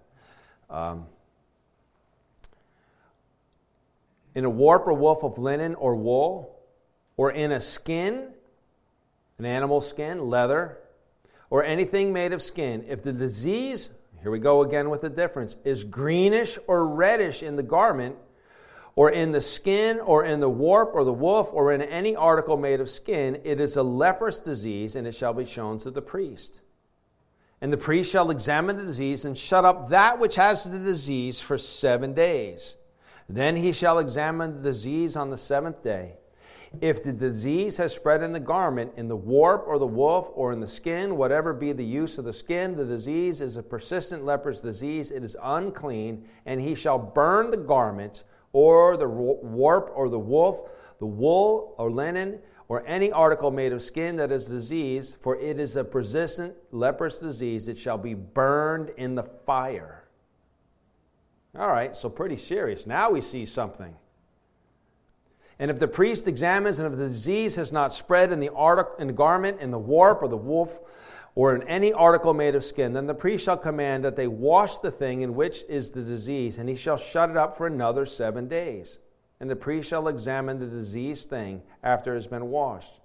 Um, 0.69 1.07
in 4.35 4.45
a 4.45 4.51
warp 4.51 4.89
or 4.89 4.95
woof 4.95 5.23
of 5.23 5.39
linen 5.39 5.77
or 5.77 5.95
wool, 5.95 6.59
or 7.17 7.31
in 7.31 7.53
a 7.53 7.61
skin, 7.61 8.29
an 9.39 9.45
animal 9.45 9.81
skin, 9.81 10.29
leather, 10.29 10.79
or 11.51 11.65
anything 11.65 12.13
made 12.13 12.33
of 12.33 12.43
skin, 12.43 12.85
if 12.89 13.03
the 13.03 13.13
disease, 13.13 13.91
here 14.23 14.31
we 14.31 14.39
go 14.39 14.63
again 14.63 14.91
with 14.91 15.03
the 15.03 15.11
difference, 15.11 15.57
is 15.65 15.85
greenish 15.85 16.59
or 16.67 16.87
reddish 16.87 17.43
in 17.43 17.57
the 17.57 17.63
garment, 17.63 18.17
or 18.97 19.11
in 19.11 19.33
the 19.33 19.41
skin, 19.41 19.99
or 20.01 20.25
in 20.25 20.39
the 20.39 20.49
warp, 20.49 20.95
or 20.95 21.05
the 21.05 21.13
woof, 21.13 21.49
or 21.53 21.73
in 21.73 21.83
any 21.83 22.15
article 22.15 22.57
made 22.57 22.81
of 22.81 22.89
skin, 22.89 23.41
it 23.45 23.59
is 23.59 23.77
a 23.77 23.83
leprous 23.83 24.39
disease, 24.39 24.95
and 24.95 25.07
it 25.07 25.15
shall 25.15 25.35
be 25.35 25.45
shown 25.45 25.79
to 25.79 25.91
the 25.91 26.03
priest. 26.03 26.61
And 27.61 27.73
the 27.73 27.77
priest 27.77 28.13
shall 28.13 28.31
examine 28.31 28.77
the 28.77 28.85
disease 28.85 29.25
and 29.25 29.37
shut 29.37 29.65
up 29.65 29.89
that 29.89 30.19
which 30.19 30.37
has 30.37 30.65
the 30.65 30.79
disease 30.79 31.41
for 31.41 31.57
seven 31.57 32.13
days. 32.13 32.77
Then 33.29 33.57
he 33.57 33.73
shall 33.73 33.99
examine 33.99 34.57
the 34.57 34.63
disease 34.63 35.17
on 35.17 35.31
the 35.31 35.39
seventh 35.39 35.83
day. 35.83 36.19
If 36.81 37.03
the 37.03 37.13
disease 37.13 37.77
has 37.77 37.95
spread 37.95 38.23
in 38.23 38.33
the 38.33 38.41
garment, 38.41 38.93
in 38.97 39.09
the 39.09 39.17
warp 39.17 39.65
or 39.67 39.79
the 39.79 39.87
woof 39.87 40.29
or 40.35 40.53
in 40.53 40.61
the 40.61 40.69
skin, 40.69 41.17
whatever 41.17 41.53
be 41.53 41.73
the 41.73 41.85
use 41.85 42.19
of 42.19 42.25
the 42.25 42.33
skin, 42.33 42.77
the 42.77 42.85
disease 42.85 43.41
is 43.41 43.57
a 43.57 43.63
persistent 43.63 44.25
leper's 44.25 44.61
disease. 44.61 45.11
It 45.11 45.23
is 45.23 45.37
unclean, 45.43 46.25
and 46.47 46.61
he 46.61 46.75
shall 46.75 46.99
burn 46.99 47.51
the 47.51 47.57
garment 47.57 48.25
or 48.53 48.97
the 48.97 49.09
warp 49.09 49.91
or 49.95 50.09
the 50.09 50.19
woof, 50.19 50.61
the 50.99 51.07
wool 51.07 51.75
or 51.79 51.91
linen, 51.91 52.39
or 52.69 52.83
any 52.87 53.13
article 53.13 53.51
made 53.51 53.73
of 53.73 53.83
skin 53.83 54.17
that 54.17 54.33
is 54.33 54.47
diseased, 54.47 55.19
for 55.19 55.37
it 55.37 55.61
is 55.61 55.77
a 55.77 55.85
persistent 55.85 56.55
leprous 56.71 57.19
disease. 57.19 57.69
It 57.69 57.79
shall 57.79 57.99
be 57.99 58.15
burned 58.15 58.91
in 58.97 59.15
the 59.15 59.23
fire. 59.23 60.05
All 61.57 61.69
right, 61.69 61.95
so 61.97 62.09
pretty 62.09 62.37
serious. 62.37 62.87
Now 62.87 63.11
we 63.11 63.21
see 63.21 63.45
something. 63.47 63.95
And 65.59 65.71
if 65.71 65.79
the 65.79 65.89
priest 65.89 66.27
examines 66.27 66.79
and 66.81 66.93
if 66.93 66.99
the 66.99 67.07
disease 67.07 67.57
has 67.57 67.73
not 67.73 67.93
spread 67.93 68.33
in 68.33 68.41
the, 68.41 68.53
article, 68.53 68.97
in 68.99 69.07
the 69.07 69.13
garment, 69.13 69.61
in 69.61 69.71
the 69.71 69.79
warp, 69.79 70.23
or 70.23 70.29
the 70.29 70.37
woof, 70.37 70.79
or 71.37 71.55
in 71.55 71.63
any 71.65 71.93
article 71.93 72.33
made 72.33 72.55
of 72.55 72.65
skin, 72.65 72.93
then 72.93 73.07
the 73.07 73.15
priest 73.15 73.45
shall 73.45 73.57
command 73.57 74.05
that 74.05 74.17
they 74.17 74.29
wash 74.29 74.79
the 74.79 74.91
thing 74.91 75.23
in 75.23 75.35
which 75.35 75.65
is 75.69 75.91
the 75.91 76.03
disease, 76.03 76.59
and 76.59 76.69
he 76.69 76.77
shall 76.77 76.97
shut 76.97 77.31
it 77.31 77.37
up 77.37 77.57
for 77.57 77.67
another 77.67 78.07
seven 78.07 78.49
days. 78.49 78.99
And 79.41 79.51
the 79.51 79.57
priest 79.57 79.89
shall 79.89 80.09
examine 80.09 80.59
the 80.59 80.67
diseased 80.67 81.29
thing 81.29 81.63
after 81.83 82.13
it 82.13 82.17
has 82.17 82.29
been 82.29 82.51
washed. 82.51 83.01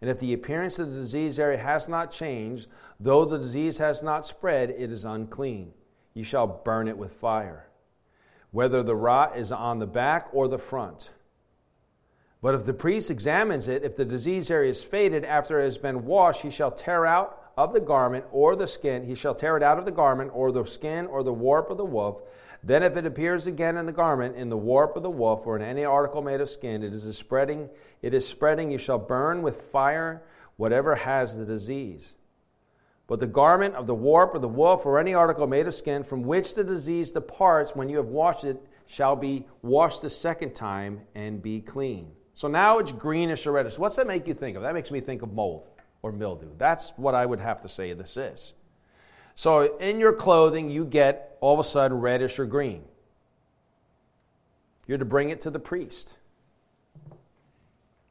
And 0.00 0.10
if 0.10 0.20
the 0.20 0.34
appearance 0.34 0.78
of 0.78 0.90
the 0.90 0.96
diseased 0.96 1.40
area 1.40 1.58
has 1.58 1.88
not 1.88 2.10
changed, 2.10 2.68
though 3.00 3.24
the 3.24 3.38
disease 3.38 3.78
has 3.78 4.02
not 4.02 4.26
spread, 4.26 4.70
it 4.70 4.92
is 4.92 5.04
unclean. 5.04 5.72
You 6.14 6.22
shall 6.22 6.46
burn 6.46 6.86
it 6.88 6.96
with 6.96 7.12
fire, 7.12 7.68
whether 8.50 8.82
the 8.82 8.96
rot 8.96 9.36
is 9.36 9.52
on 9.52 9.78
the 9.78 9.86
back 9.86 10.28
or 10.32 10.48
the 10.48 10.58
front. 10.58 11.10
But 12.42 12.54
if 12.54 12.64
the 12.64 12.74
priest 12.74 13.10
examines 13.10 13.66
it, 13.66 13.82
if 13.82 13.96
the 13.96 14.04
disease 14.04 14.50
area 14.50 14.70
is 14.70 14.84
faded 14.84 15.24
after 15.24 15.60
it 15.60 15.64
has 15.64 15.78
been 15.78 16.04
washed, 16.04 16.42
he 16.42 16.50
shall 16.50 16.70
tear 16.70 17.06
out 17.06 17.42
of 17.56 17.72
the 17.72 17.80
garment 17.80 18.26
or 18.30 18.54
the 18.54 18.66
skin, 18.66 19.02
he 19.02 19.14
shall 19.14 19.34
tear 19.34 19.56
it 19.56 19.62
out 19.62 19.78
of 19.78 19.86
the 19.86 19.92
garment 19.92 20.30
or 20.34 20.52
the 20.52 20.64
skin 20.64 21.06
or 21.06 21.22
the 21.22 21.32
warp 21.32 21.70
of 21.70 21.78
the 21.78 21.84
woof. 21.84 22.20
Then, 22.62 22.82
if 22.82 22.96
it 22.96 23.06
appears 23.06 23.46
again 23.46 23.76
in 23.76 23.86
the 23.86 23.92
garment, 23.92 24.36
in 24.36 24.48
the 24.48 24.56
warp 24.56 24.96
of 24.96 25.02
the 25.02 25.10
woof, 25.10 25.46
or 25.46 25.56
in 25.56 25.62
any 25.62 25.84
article 25.84 26.20
made 26.20 26.40
of 26.40 26.50
skin, 26.50 26.82
it 26.82 26.92
is 26.92 27.16
spreading. 27.16 27.70
It 28.02 28.12
is 28.12 28.26
spreading. 28.28 28.70
You 28.70 28.78
shall 28.78 28.98
burn 28.98 29.40
with 29.40 29.56
fire 29.62 30.22
whatever 30.56 30.94
has 30.94 31.38
the 31.38 31.46
disease. 31.46 32.14
But 33.06 33.20
the 33.20 33.26
garment 33.26 33.74
of 33.76 33.86
the 33.86 33.94
warp 33.94 34.34
or 34.34 34.40
the 34.40 34.48
woof, 34.48 34.84
or 34.84 34.98
any 34.98 35.14
article 35.14 35.46
made 35.46 35.66
of 35.66 35.74
skin 35.74 36.02
from 36.02 36.22
which 36.22 36.54
the 36.54 36.64
disease 36.64 37.12
departs, 37.12 37.76
when 37.76 37.88
you 37.88 37.96
have 37.98 38.08
washed 38.08 38.44
it, 38.44 38.60
shall 38.86 39.16
be 39.16 39.46
washed 39.62 40.04
a 40.04 40.10
second 40.10 40.54
time 40.54 41.00
and 41.14 41.40
be 41.40 41.60
clean. 41.60 42.10
So 42.36 42.48
now 42.48 42.78
it's 42.78 42.92
greenish 42.92 43.46
or 43.46 43.52
reddish. 43.52 43.78
What's 43.78 43.96
that 43.96 44.06
make 44.06 44.28
you 44.28 44.34
think 44.34 44.58
of? 44.58 44.62
That 44.62 44.74
makes 44.74 44.90
me 44.90 45.00
think 45.00 45.22
of 45.22 45.32
mold 45.32 45.66
or 46.02 46.12
mildew. 46.12 46.50
That's 46.58 46.90
what 46.96 47.14
I 47.14 47.24
would 47.24 47.40
have 47.40 47.62
to 47.62 47.68
say 47.68 47.94
this 47.94 48.18
is. 48.18 48.52
So 49.34 49.78
in 49.78 49.98
your 49.98 50.12
clothing, 50.12 50.68
you 50.68 50.84
get 50.84 51.38
all 51.40 51.54
of 51.54 51.60
a 51.60 51.64
sudden 51.64 51.98
reddish 51.98 52.38
or 52.38 52.44
green. 52.44 52.84
You're 54.86 54.98
to 54.98 55.06
bring 55.06 55.30
it 55.30 55.40
to 55.40 55.50
the 55.50 55.58
priest. 55.58 56.18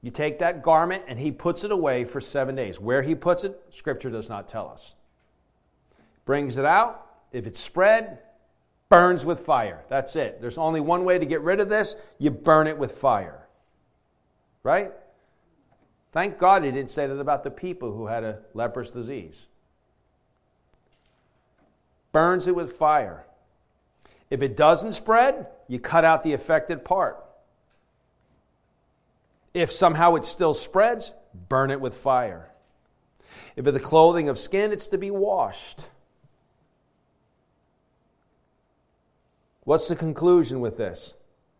You 0.01 0.09
take 0.09 0.39
that 0.39 0.63
garment 0.63 1.03
and 1.07 1.19
he 1.19 1.31
puts 1.31 1.63
it 1.63 1.71
away 1.71 2.03
for 2.03 2.19
seven 2.19 2.55
days. 2.55 2.79
Where 2.79 3.03
he 3.03 3.13
puts 3.13 3.43
it, 3.43 3.61
Scripture 3.69 4.09
does 4.09 4.27
not 4.27 4.47
tell 4.47 4.67
us. 4.67 4.95
Brings 6.25 6.57
it 6.57 6.65
out. 6.65 7.05
If 7.31 7.45
it's 7.45 7.59
spread, 7.59 8.17
burns 8.89 9.23
with 9.23 9.39
fire. 9.39 9.83
That's 9.87 10.15
it. 10.15 10.41
There's 10.41 10.57
only 10.57 10.79
one 10.79 11.05
way 11.05 11.19
to 11.19 11.25
get 11.27 11.41
rid 11.41 11.59
of 11.59 11.69
this 11.69 11.95
you 12.17 12.31
burn 12.31 12.65
it 12.65 12.75
with 12.75 12.91
fire. 12.93 13.44
Right? 14.65 14.91
Thank 16.11 16.39
God 16.39 16.63
he 16.63 16.71
didn't 16.71 16.89
say 16.89 17.05
that 17.05 17.19
about 17.19 17.43
the 17.43 17.51
people 17.51 17.93
who 17.93 18.07
had 18.07 18.23
a 18.23 18.39
leprous 18.55 18.89
disease. 18.89 19.45
Burns 22.11 22.47
it 22.47 22.55
with 22.55 22.71
fire. 22.71 23.27
If 24.31 24.41
it 24.41 24.57
doesn't 24.57 24.93
spread, 24.93 25.45
you 25.67 25.77
cut 25.77 26.03
out 26.03 26.23
the 26.23 26.33
affected 26.33 26.83
part. 26.83 27.23
If 29.53 29.71
somehow 29.71 30.15
it 30.15 30.25
still 30.25 30.55
spreads, 30.55 31.13
burn 31.47 31.69
it 31.69 31.79
with 31.79 31.93
fire. 31.93 32.49
If 33.55 33.67
it's 33.67 33.77
the 33.77 33.83
clothing 33.83 34.29
of 34.29 34.39
skin, 34.39 34.71
it's 34.71 34.87
to 34.87 34.97
be 34.97 35.11
washed. 35.11 35.89
What's 39.63 39.87
the 39.87 39.95
conclusion 39.95 40.59
with 40.59 40.75
this? 40.75 41.13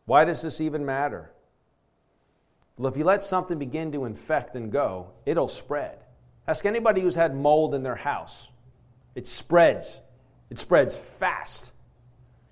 Why 0.08 0.26
does 0.26 0.42
this 0.42 0.60
even 0.60 0.88
matter? 0.88 1.30
Well, 2.78 2.92
if 2.92 2.98
you 2.98 3.06
let 3.06 3.24
something 3.24 3.58
begin 3.58 3.92
to 3.94 4.06
infect 4.06 4.56
and 4.56 4.72
go, 4.72 5.12
it'll 5.26 5.48
spread. 5.48 5.98
Ask 6.48 6.66
anybody 6.66 7.02
who's 7.02 7.16
had 7.16 7.36
mold 7.36 7.74
in 7.74 7.84
their 7.84 7.96
house. 7.96 8.50
It 9.16 9.28
spreads. 9.28 10.02
It 10.50 10.60
spreads 10.60 10.96
fast. 10.96 11.74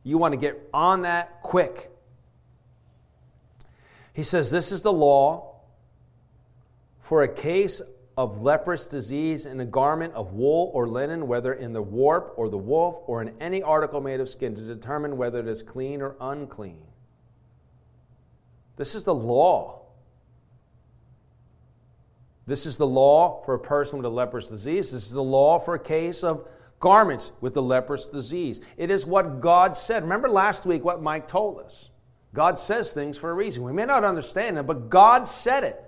You 0.04 0.18
want 0.18 0.34
to 0.34 0.40
get 0.40 0.70
on 0.74 1.04
that 1.04 1.42
quick. 1.42 1.92
He 4.14 4.24
says, 4.24 4.50
This 4.50 4.72
is 4.72 4.82
the 4.82 4.94
law 4.94 5.56
for 7.00 7.24
a 7.24 7.28
case 7.28 7.82
of 8.16 8.42
leprous 8.42 8.88
disease 8.88 9.46
in 9.46 9.60
a 9.60 9.66
garment 9.66 10.14
of 10.14 10.34
wool 10.34 10.72
or 10.74 10.88
linen, 10.88 11.28
whether 11.28 11.54
in 11.54 11.74
the 11.74 11.82
warp 11.82 12.34
or 12.38 12.48
the 12.48 12.58
woof 12.58 12.96
or 13.08 13.22
in 13.22 13.34
any 13.40 13.62
article 13.62 14.00
made 14.02 14.20
of 14.20 14.30
skin, 14.30 14.56
to 14.56 14.62
determine 14.62 15.18
whether 15.18 15.40
it 15.40 15.48
is 15.48 15.64
clean 15.64 16.02
or 16.02 16.16
unclean. 16.22 16.84
This 18.78 18.96
is 18.96 19.04
the 19.04 19.16
law. 19.16 19.83
This 22.46 22.66
is 22.66 22.78
the 22.78 22.88
law 22.88 23.42
for 23.42 23.54
a 23.54 23.60
person 23.60 23.98
with 23.98 24.06
a 24.06 24.10
leprous 24.10 24.50
disease. 24.50 24.92
This 24.92 25.06
is 25.06 25.12
the 25.12 25.24
law 25.24 25.58
for 25.60 25.76
a 25.76 25.80
case 25.80 26.24
of 26.24 26.48
garments 26.80 27.32
with 27.40 27.54
the 27.54 27.62
leprous 27.62 28.08
disease. 28.08 28.60
It 28.78 28.92
is 28.92 29.06
what 29.06 29.40
God 29.40 29.78
said. 29.78 30.04
Remember 30.04 30.28
last 30.28 30.66
week 30.66 30.84
what 30.84 31.02
Mike 31.02 31.28
told 31.28 31.60
us. 31.60 31.90
God 32.34 32.60
says 32.60 32.94
things 32.94 33.18
for 33.18 33.32
a 33.32 33.34
reason. 33.34 33.64
We 33.64 33.72
may 33.72 33.86
not 33.86 34.04
understand 34.04 34.58
them, 34.58 34.66
but 34.66 34.90
God 34.90 35.28
said 35.28 35.64
it. 35.64 35.82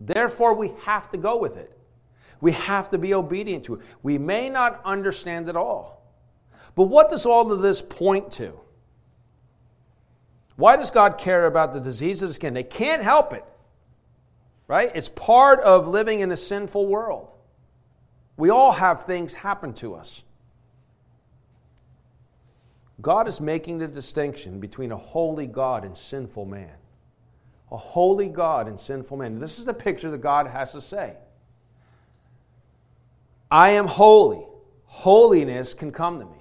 Therefore, 0.00 0.54
we 0.54 0.72
have 0.82 1.08
to 1.10 1.16
go 1.16 1.38
with 1.38 1.56
it. 1.56 1.76
We 2.40 2.52
have 2.52 2.90
to 2.90 2.98
be 2.98 3.14
obedient 3.14 3.64
to 3.64 3.74
it. 3.74 3.80
We 4.02 4.18
may 4.18 4.50
not 4.50 4.80
understand 4.84 5.48
it 5.48 5.56
all. 5.56 6.02
But 6.74 6.84
what 6.84 7.08
does 7.08 7.26
all 7.26 7.50
of 7.52 7.60
this 7.60 7.80
point 7.80 8.30
to? 8.32 8.52
Why 10.56 10.76
does 10.76 10.90
God 10.90 11.18
care 11.18 11.46
about 11.46 11.72
the 11.72 11.80
disease 11.80 12.22
of 12.22 12.28
the 12.28 12.34
skin? 12.34 12.52
They 12.52 12.62
can't 12.62 13.02
help 13.02 13.32
it, 13.32 13.44
right? 14.70 14.92
It's 14.94 15.08
part 15.08 15.58
of 15.62 15.88
living 15.88 16.20
in 16.20 16.30
a 16.30 16.36
sinful 16.36 16.86
world. 16.86 17.26
We 18.36 18.50
all 18.50 18.70
have 18.70 19.02
things 19.02 19.34
happen 19.34 19.74
to 19.74 19.96
us. 19.96 20.22
God 23.00 23.26
is 23.26 23.40
making 23.40 23.78
the 23.78 23.88
distinction 23.88 24.60
between 24.60 24.92
a 24.92 24.96
holy 24.96 25.48
God 25.48 25.84
and 25.84 25.96
sinful 25.96 26.44
man. 26.44 26.70
A 27.72 27.76
holy 27.76 28.28
God 28.28 28.68
and 28.68 28.78
sinful 28.78 29.16
man. 29.16 29.40
This 29.40 29.58
is 29.58 29.64
the 29.64 29.74
picture 29.74 30.08
that 30.12 30.20
God 30.20 30.46
has 30.46 30.70
to 30.74 30.80
say. 30.80 31.16
I 33.50 33.70
am 33.70 33.88
holy. 33.88 34.46
Holiness 34.84 35.74
can 35.74 35.90
come 35.90 36.20
to 36.20 36.26
me. 36.26 36.39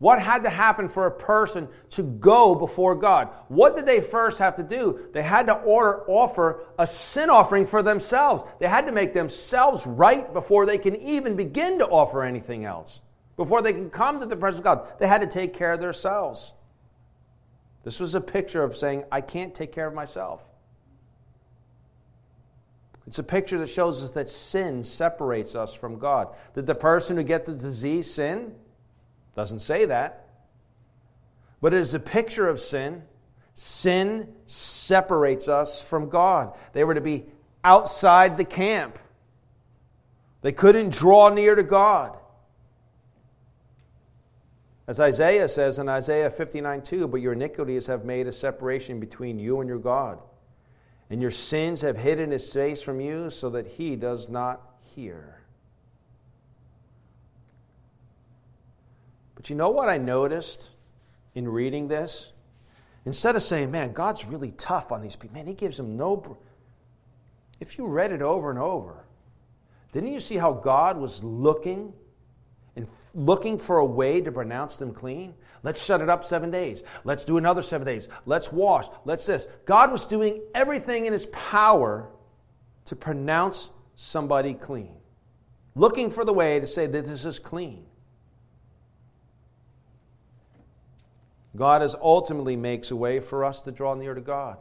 What 0.00 0.18
had 0.18 0.44
to 0.44 0.50
happen 0.50 0.88
for 0.88 1.06
a 1.06 1.10
person 1.10 1.68
to 1.90 2.02
go 2.02 2.54
before 2.54 2.94
God? 2.94 3.28
What 3.48 3.76
did 3.76 3.84
they 3.84 4.00
first 4.00 4.38
have 4.38 4.54
to 4.54 4.62
do? 4.62 5.08
They 5.12 5.20
had 5.20 5.46
to 5.48 5.56
order, 5.56 6.04
offer 6.08 6.64
a 6.78 6.86
sin 6.86 7.28
offering 7.28 7.66
for 7.66 7.82
themselves. 7.82 8.42
They 8.60 8.66
had 8.66 8.86
to 8.86 8.92
make 8.92 9.12
themselves 9.12 9.86
right 9.86 10.32
before 10.32 10.64
they 10.64 10.78
can 10.78 10.96
even 10.96 11.36
begin 11.36 11.78
to 11.80 11.86
offer 11.86 12.22
anything 12.22 12.64
else. 12.64 13.02
Before 13.36 13.60
they 13.60 13.74
can 13.74 13.90
come 13.90 14.18
to 14.20 14.26
the 14.26 14.36
presence 14.36 14.60
of 14.60 14.64
God, 14.64 14.98
they 14.98 15.06
had 15.06 15.20
to 15.20 15.26
take 15.26 15.52
care 15.52 15.72
of 15.74 15.82
themselves. 15.82 16.54
This 17.84 18.00
was 18.00 18.14
a 18.14 18.22
picture 18.22 18.62
of 18.62 18.74
saying, 18.74 19.04
I 19.12 19.20
can't 19.20 19.54
take 19.54 19.70
care 19.70 19.86
of 19.86 19.92
myself. 19.92 20.48
It's 23.06 23.18
a 23.18 23.22
picture 23.22 23.58
that 23.58 23.68
shows 23.68 24.02
us 24.02 24.12
that 24.12 24.30
sin 24.30 24.82
separates 24.82 25.54
us 25.54 25.74
from 25.74 25.98
God. 25.98 26.34
Did 26.54 26.66
the 26.66 26.74
person 26.74 27.18
who 27.18 27.22
get 27.22 27.44
the 27.44 27.52
disease 27.52 28.10
sin? 28.10 28.54
Doesn't 29.40 29.60
say 29.60 29.86
that. 29.86 30.26
But 31.62 31.72
it 31.72 31.80
is 31.80 31.94
a 31.94 31.98
picture 31.98 32.46
of 32.46 32.60
sin. 32.60 33.02
Sin 33.54 34.28
separates 34.44 35.48
us 35.48 35.80
from 35.80 36.10
God. 36.10 36.54
They 36.74 36.84
were 36.84 36.92
to 36.92 37.00
be 37.00 37.24
outside 37.64 38.36
the 38.36 38.44
camp, 38.44 38.98
they 40.42 40.52
couldn't 40.52 40.92
draw 40.92 41.30
near 41.30 41.54
to 41.54 41.62
God. 41.62 42.18
As 44.86 45.00
Isaiah 45.00 45.48
says 45.48 45.78
in 45.78 45.88
Isaiah 45.88 46.28
59 46.28 46.82
2, 46.82 47.08
but 47.08 47.22
your 47.22 47.32
iniquities 47.32 47.86
have 47.86 48.04
made 48.04 48.26
a 48.26 48.32
separation 48.32 49.00
between 49.00 49.38
you 49.38 49.60
and 49.60 49.68
your 49.70 49.78
God, 49.78 50.18
and 51.08 51.22
your 51.22 51.30
sins 51.30 51.80
have 51.80 51.96
hidden 51.96 52.30
his 52.30 52.52
face 52.52 52.82
from 52.82 53.00
you 53.00 53.30
so 53.30 53.48
that 53.48 53.66
he 53.66 53.96
does 53.96 54.28
not 54.28 54.60
hear. 54.94 55.39
But 59.40 59.48
you 59.48 59.56
know 59.56 59.70
what 59.70 59.88
I 59.88 59.96
noticed 59.96 60.68
in 61.34 61.48
reading 61.48 61.88
this? 61.88 62.30
Instead 63.06 63.36
of 63.36 63.42
saying, 63.42 63.70
man, 63.70 63.94
God's 63.94 64.26
really 64.26 64.50
tough 64.50 64.92
on 64.92 65.00
these 65.00 65.16
people, 65.16 65.34
man, 65.34 65.46
he 65.46 65.54
gives 65.54 65.78
them 65.78 65.96
no. 65.96 66.36
If 67.58 67.78
you 67.78 67.86
read 67.86 68.12
it 68.12 68.20
over 68.20 68.50
and 68.50 68.58
over, 68.58 69.02
didn't 69.92 70.12
you 70.12 70.20
see 70.20 70.36
how 70.36 70.52
God 70.52 70.98
was 70.98 71.24
looking 71.24 71.94
and 72.76 72.86
looking 73.14 73.56
for 73.56 73.78
a 73.78 73.86
way 73.86 74.20
to 74.20 74.30
pronounce 74.30 74.76
them 74.76 74.92
clean? 74.92 75.32
Let's 75.62 75.82
shut 75.82 76.02
it 76.02 76.10
up 76.10 76.22
seven 76.22 76.50
days. 76.50 76.82
Let's 77.04 77.24
do 77.24 77.38
another 77.38 77.62
seven 77.62 77.86
days. 77.86 78.10
Let's 78.26 78.52
wash. 78.52 78.88
Let's 79.06 79.24
this. 79.24 79.48
God 79.64 79.90
was 79.90 80.04
doing 80.04 80.42
everything 80.54 81.06
in 81.06 81.14
his 81.14 81.24
power 81.28 82.10
to 82.84 82.94
pronounce 82.94 83.70
somebody 83.96 84.52
clean, 84.52 84.96
looking 85.76 86.10
for 86.10 86.26
the 86.26 86.34
way 86.34 86.60
to 86.60 86.66
say 86.66 86.86
that 86.86 87.06
this 87.06 87.24
is 87.24 87.38
clean. 87.38 87.86
God 91.56 91.82
is 91.82 91.96
ultimately 92.00 92.56
makes 92.56 92.90
a 92.90 92.96
way 92.96 93.20
for 93.20 93.44
us 93.44 93.60
to 93.62 93.72
draw 93.72 93.94
near 93.94 94.14
to 94.14 94.20
God. 94.20 94.58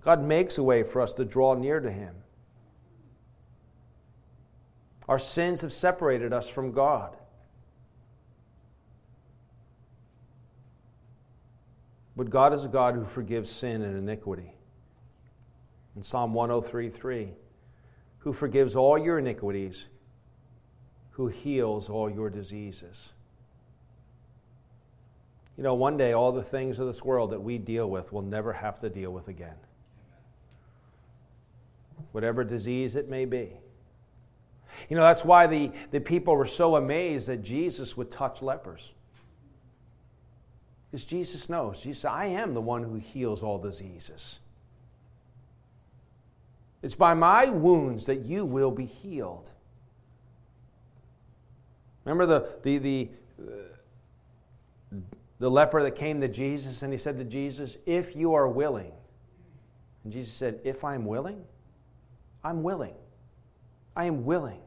God 0.00 0.22
makes 0.22 0.58
a 0.58 0.62
way 0.62 0.82
for 0.82 1.00
us 1.00 1.12
to 1.14 1.24
draw 1.24 1.54
near 1.54 1.80
to 1.80 1.90
Him. 1.90 2.14
Our 5.08 5.18
sins 5.18 5.60
have 5.60 5.72
separated 5.72 6.32
us 6.32 6.48
from 6.48 6.72
God. 6.72 7.16
But 12.16 12.30
God 12.30 12.52
is 12.52 12.64
a 12.64 12.68
God 12.68 12.94
who 12.94 13.04
forgives 13.04 13.50
sin 13.50 13.82
and 13.82 13.96
iniquity. 13.96 14.54
In 15.96 16.02
Psalm 16.02 16.32
103:3, 16.32 17.34
who 18.18 18.32
forgives 18.32 18.76
all 18.76 18.96
your 18.98 19.18
iniquities, 19.18 19.88
who 21.10 21.28
heals 21.28 21.90
all 21.90 22.10
your 22.10 22.30
diseases. 22.30 23.12
You 25.56 25.62
know, 25.62 25.74
one 25.74 25.96
day 25.96 26.12
all 26.12 26.32
the 26.32 26.42
things 26.42 26.80
of 26.80 26.86
this 26.86 27.04
world 27.04 27.30
that 27.30 27.40
we 27.40 27.58
deal 27.58 27.88
with 27.88 28.12
will 28.12 28.22
never 28.22 28.52
have 28.52 28.80
to 28.80 28.90
deal 28.90 29.12
with 29.12 29.28
again. 29.28 29.54
Whatever 32.12 32.44
disease 32.44 32.96
it 32.96 33.08
may 33.08 33.24
be. 33.24 33.52
You 34.88 34.96
know, 34.96 35.02
that's 35.02 35.24
why 35.24 35.46
the, 35.46 35.70
the 35.90 36.00
people 36.00 36.34
were 36.36 36.46
so 36.46 36.76
amazed 36.76 37.28
that 37.28 37.42
Jesus 37.42 37.96
would 37.96 38.10
touch 38.10 38.42
lepers. 38.42 38.92
Because 40.90 41.04
Jesus 41.04 41.48
knows. 41.48 41.82
Jesus 41.82 42.04
I 42.04 42.26
am 42.26 42.54
the 42.54 42.60
one 42.60 42.82
who 42.82 42.96
heals 42.96 43.42
all 43.42 43.58
diseases. 43.58 44.40
It's 46.82 46.94
by 46.94 47.14
my 47.14 47.48
wounds 47.48 48.06
that 48.06 48.26
you 48.26 48.44
will 48.44 48.70
be 48.70 48.84
healed. 48.84 49.52
Remember 52.04 52.26
the, 52.26 52.48
the, 52.62 52.78
the, 52.78 53.10
the 55.38 55.50
leper 55.50 55.82
that 55.82 55.94
came 55.94 56.20
to 56.20 56.28
Jesus 56.28 56.82
and 56.82 56.92
he 56.92 56.98
said 56.98 57.18
to 57.18 57.24
Jesus, 57.24 57.76
If 57.86 58.14
you 58.14 58.34
are 58.34 58.48
willing. 58.48 58.92
And 60.04 60.12
Jesus 60.12 60.32
said, 60.32 60.60
If 60.64 60.84
I'm 60.84 61.04
willing, 61.04 61.44
I'm 62.42 62.62
willing. 62.62 62.94
I 63.96 64.04
am 64.06 64.24
willing. 64.24 64.60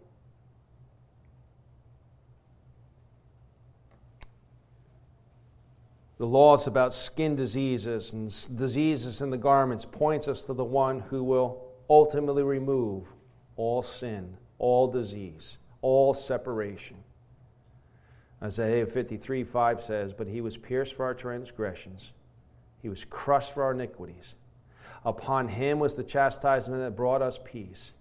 The 6.18 6.26
laws 6.26 6.66
about 6.66 6.94
skin 6.94 7.36
diseases 7.36 8.14
and 8.14 8.26
diseases 8.58 9.22
in 9.22 9.30
the 9.30 9.38
garments 9.38 9.86
points 9.86 10.28
us 10.28 10.42
to 10.44 10.54
the 10.54 10.64
one 10.64 11.00
who 11.00 11.24
will 11.24 11.62
ultimately 11.90 12.42
remove 12.42 13.08
all 13.56 13.84
sin, 13.84 14.36
all 14.58 14.88
disease, 14.88 15.60
all 15.82 16.16
separation. 16.16 16.98
Isaiah 18.42 18.86
53 18.86 19.44
5 19.44 19.82
says, 19.82 20.14
But 20.14 20.28
he 20.28 20.42
was 20.42 20.58
pierced 20.58 20.96
for 20.96 21.06
our 21.06 21.14
transgressions, 21.14 22.14
he 22.82 22.90
was 22.90 23.06
crushed 23.06 23.54
for 23.54 23.64
our 23.64 23.72
iniquities. 23.72 24.36
Upon 25.04 25.48
him 25.48 25.80
was 25.80 25.96
the 25.96 26.04
chastisement 26.04 26.82
that 26.82 26.96
brought 26.96 27.22
us 27.22 27.40
peace, 27.44 27.94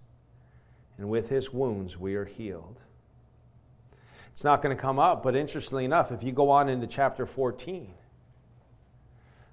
and 0.97 1.09
with 1.09 1.29
his 1.29 1.51
wounds 1.51 1.97
we 1.97 2.15
are 2.15 2.25
healed. 2.25 2.81
It's 4.31 4.43
not 4.43 4.61
going 4.61 4.75
to 4.75 4.81
come 4.81 4.99
up, 4.99 5.23
but 5.23 5.35
interestingly 5.35 5.83
enough, 5.83 6.11
if 6.11 6.23
you 6.23 6.31
go 6.31 6.51
on 6.51 6.69
into 6.69 6.85
chapter 6.85 7.25
14, 7.25 7.93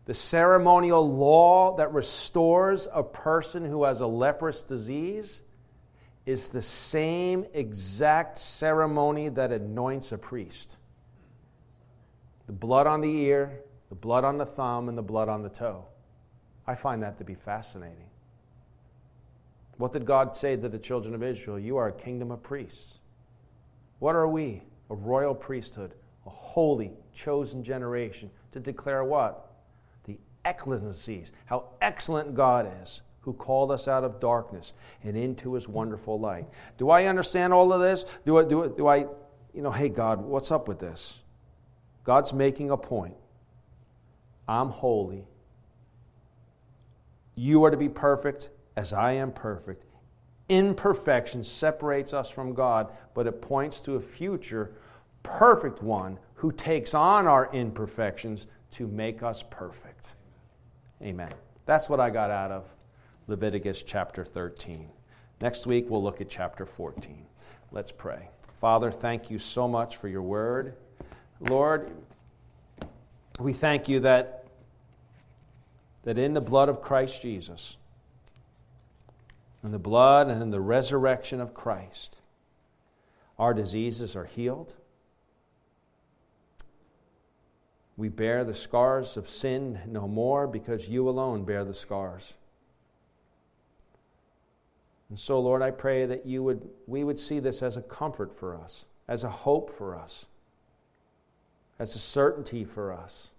the 0.05 0.15
ceremonial 0.15 1.11
law 1.11 1.77
that 1.77 1.93
restores 1.95 2.87
a 2.93 3.03
person 3.03 3.65
who 3.65 3.85
has 3.85 4.01
a 4.01 4.07
leprous 4.07 4.63
disease 4.63 5.43
is 6.27 6.49
the 6.49 6.63
same 6.63 7.45
exact 7.53 8.39
ceremony 8.39 9.29
that 9.29 9.53
anoints 9.53 10.13
a 10.13 10.19
priest 10.19 10.77
the 12.47 12.53
blood 12.53 12.87
on 12.87 13.01
the 13.01 13.11
ear, 13.23 13.61
the 13.89 13.95
blood 13.95 14.23
on 14.23 14.37
the 14.37 14.45
thumb, 14.45 14.91
and 14.91 14.99
the 14.99 15.03
blood 15.03 15.31
on 15.31 15.43
the 15.43 15.49
toe. 15.49 15.87
I 16.67 16.75
find 16.75 17.03
that 17.03 17.17
to 17.19 17.25
be 17.25 17.35
fascinating. 17.35 18.05
What 19.79 19.93
did 19.93 20.05
God 20.05 20.37
say 20.37 20.57
to 20.57 20.69
the 20.69 20.79
children 20.79 21.15
of 21.15 21.23
Israel? 21.23 21.59
You 21.59 21.77
are 21.79 21.89
a 21.89 21.93
kingdom 21.93 22.31
of 22.31 22.43
priests. 22.43 22.99
What 23.99 24.15
are 24.15 24.29
we? 24.29 24.63
A 24.91 24.95
royal 24.95 25.35
priesthood, 25.35 25.95
a 26.27 26.31
holy, 26.31 26.93
chosen 27.15 27.65
generation 27.65 28.31
to 28.53 28.61
declare 28.61 29.05
what? 29.05 29.53
The 30.05 30.19
excellencies, 30.45 31.33
how 31.47 31.71
excellent 31.81 32.35
God 32.35 32.71
is 32.83 33.01
who 33.25 33.33
called 33.33 33.71
us 33.71 33.89
out 33.89 34.05
of 34.05 34.21
darkness 34.21 34.75
and 35.03 35.17
into 35.17 35.55
his 35.55 35.67
wonderful 35.67 36.21
light. 36.21 36.47
Do 36.77 36.91
I 36.91 37.07
understand 37.07 37.55
all 37.55 37.73
of 37.73 37.81
this? 37.81 38.05
Do 38.27 38.37
I, 38.37 38.45
do, 38.45 38.73
do 38.77 38.87
I, 38.87 38.99
you 39.55 39.63
know, 39.63 39.71
hey, 39.71 39.89
God, 39.89 40.21
what's 40.21 40.53
up 40.53 40.69
with 40.69 40.79
this? 40.79 41.21
God's 42.05 42.35
making 42.35 42.71
a 42.71 42.77
point. 42.77 43.15
I'm 44.47 44.69
holy. 44.69 45.27
You 47.35 47.65
are 47.65 47.71
to 47.71 47.79
be 47.79 47.89
perfect 47.89 48.51
as 48.77 48.93
I 48.93 49.13
am 49.13 49.33
perfect. 49.33 49.87
Imperfection 50.51 51.43
separates 51.43 52.13
us 52.13 52.29
from 52.31 52.53
God, 52.53 52.93
but 53.15 53.27
it 53.27 53.41
points 53.41 53.81
to 53.81 53.95
a 53.95 54.01
future 54.01 54.73
perfect 55.23 55.83
one 55.83 56.19
who 56.35 56.53
takes 56.53 56.93
on 56.93 57.27
our 57.27 57.49
imperfections 57.55 58.49
to 58.73 58.87
make 58.87 59.23
us 59.23 59.43
perfect. 59.49 60.15
Amen. 61.01 61.31
That's 61.65 61.89
what 61.89 62.01
I 62.01 62.11
got 62.11 62.31
out 62.31 62.51
of 62.51 62.69
Leviticus 63.27 63.83
chapter 63.83 64.25
13. 64.25 64.89
Next 65.41 65.67
week, 65.67 65.87
we'll 65.89 66.03
look 66.03 66.21
at 66.21 66.29
chapter 66.29 66.67
14. 66.67 67.25
Let's 67.73 67.91
pray. 67.91 68.29
Father, 68.59 68.91
thank 68.91 69.31
you 69.31 69.39
so 69.39 69.67
much 69.67 69.97
for 69.97 70.09
your 70.09 70.23
word. 70.23 70.75
Lord, 71.41 71.91
we 73.41 73.53
thank 73.53 73.89
you 73.89 74.01
that, 74.01 74.47
that 76.03 76.19
in 76.19 76.35
the 76.35 76.41
blood 76.41 76.69
of 76.69 76.83
Christ 76.83 77.23
Jesus, 77.23 77.79
in 79.63 79.71
the 79.71 79.79
blood 79.79 80.29
and 80.29 80.43
in 80.43 80.51
the 80.51 80.61
resurrection 80.61 81.41
of 81.41 81.55
Christ, 81.55 82.19
our 83.39 83.55
diseases 83.55 84.15
are 84.15 84.27
healed. 84.27 84.75
We 87.97 88.11
bear 88.11 88.45
the 88.45 88.55
scars 88.55 89.17
of 89.17 89.29
sin 89.29 89.79
no 89.87 90.07
more 90.07 90.47
because 90.47 90.89
you 90.89 91.09
alone 91.09 91.45
bear 91.45 91.65
the 91.65 91.75
scars. 91.75 92.35
And 95.09 95.19
so, 95.19 95.41
Lord, 95.41 95.63
I 95.63 95.71
pray 95.71 96.07
that 96.07 96.27
you 96.27 96.43
would, 96.43 96.69
we 96.87 97.05
would 97.05 97.19
see 97.19 97.39
this 97.39 97.63
as 97.63 97.77
a 97.77 97.83
comfort 97.83 98.33
for 98.33 98.57
us, 98.57 98.85
as 99.09 99.25
a 99.25 99.29
hope 99.29 99.71
for 99.71 99.97
us, 99.97 100.27
as 101.79 101.95
a 101.95 101.99
certainty 101.99 102.65
for 102.65 102.93
us, 102.93 103.31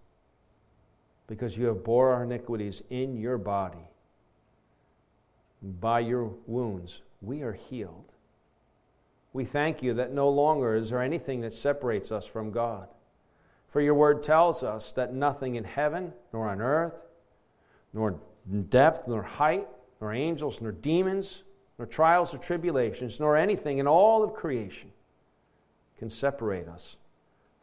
because 1.28 1.58
you 1.58 1.66
have 1.66 1.84
bore 1.84 2.12
our 2.12 2.24
iniquities 2.24 2.84
in 2.90 3.18
your 3.18 3.38
body. 3.38 3.90
By 5.82 6.02
your 6.02 6.32
wounds, 6.46 7.02
we 7.22 7.42
are 7.42 7.54
healed. 7.54 8.12
We 9.34 9.44
thank 9.44 9.82
you 9.82 9.94
that 9.96 10.14
no 10.14 10.30
longer 10.30 10.76
is 10.76 10.92
there 10.92 11.02
anything 11.02 11.42
that 11.42 11.52
separates 11.52 12.12
us 12.12 12.28
from 12.28 12.52
God. 12.52 12.88
For 13.68 13.82
your 13.82 13.96
word 13.96 14.24
tells 14.24 14.64
us 14.64 14.94
that 14.94 15.14
nothing 15.14 15.56
in 15.56 15.66
heaven, 15.66 16.14
nor 16.32 16.48
on 16.48 16.62
earth, 16.62 17.04
nor 17.92 18.18
depth, 18.70 19.08
nor 19.08 19.24
height, 19.24 19.68
nor 20.00 20.14
angels, 20.14 20.62
nor 20.62 20.72
demons, 20.72 21.44
nor 21.78 21.86
trials 21.86 22.34
or 22.34 22.38
tribulations, 22.38 23.20
nor 23.20 23.36
anything 23.36 23.80
in 23.80 23.88
all 23.88 24.24
of 24.24 24.34
creation 24.34 24.92
can 25.98 26.10
separate 26.10 26.68
us 26.68 26.98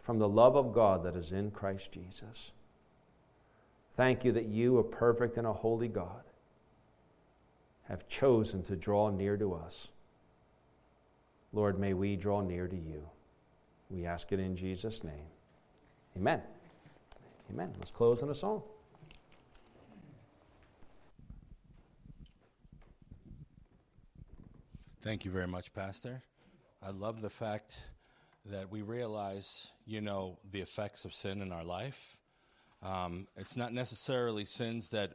from 0.00 0.18
the 0.18 0.28
love 0.28 0.56
of 0.56 0.72
God 0.72 1.04
that 1.04 1.16
is 1.16 1.32
in 1.32 1.50
Christ 1.50 1.92
Jesus. 1.92 2.52
Thank 3.96 4.24
you 4.24 4.32
that 4.32 4.46
you, 4.46 4.78
a 4.78 4.84
perfect 4.84 5.38
and 5.38 5.46
a 5.46 5.52
holy 5.52 5.88
God, 5.88 6.22
have 7.84 8.08
chosen 8.08 8.62
to 8.64 8.76
draw 8.76 9.10
near 9.10 9.36
to 9.36 9.54
us. 9.54 9.88
Lord, 11.52 11.78
may 11.78 11.92
we 11.92 12.16
draw 12.16 12.40
near 12.40 12.66
to 12.66 12.76
you. 12.76 13.02
We 13.90 14.06
ask 14.06 14.32
it 14.32 14.40
in 14.40 14.56
Jesus' 14.56 15.04
name. 15.04 15.26
Amen. 16.16 16.40
Amen. 17.50 17.72
Let's 17.78 17.90
close 17.90 18.22
in 18.22 18.30
a 18.30 18.34
song. 18.34 18.62
Thank 25.02 25.24
you 25.24 25.32
very 25.32 25.48
much, 25.48 25.74
Pastor. 25.74 26.22
I 26.80 26.90
love 26.90 27.22
the 27.22 27.28
fact 27.28 27.76
that 28.46 28.70
we 28.70 28.82
realize, 28.82 29.72
you 29.84 30.00
know, 30.00 30.38
the 30.52 30.60
effects 30.60 31.04
of 31.04 31.12
sin 31.12 31.42
in 31.42 31.50
our 31.50 31.64
life. 31.64 32.16
Um, 32.84 33.26
it's 33.36 33.56
not 33.56 33.72
necessarily 33.72 34.44
sins 34.44 34.90
that 34.90 35.14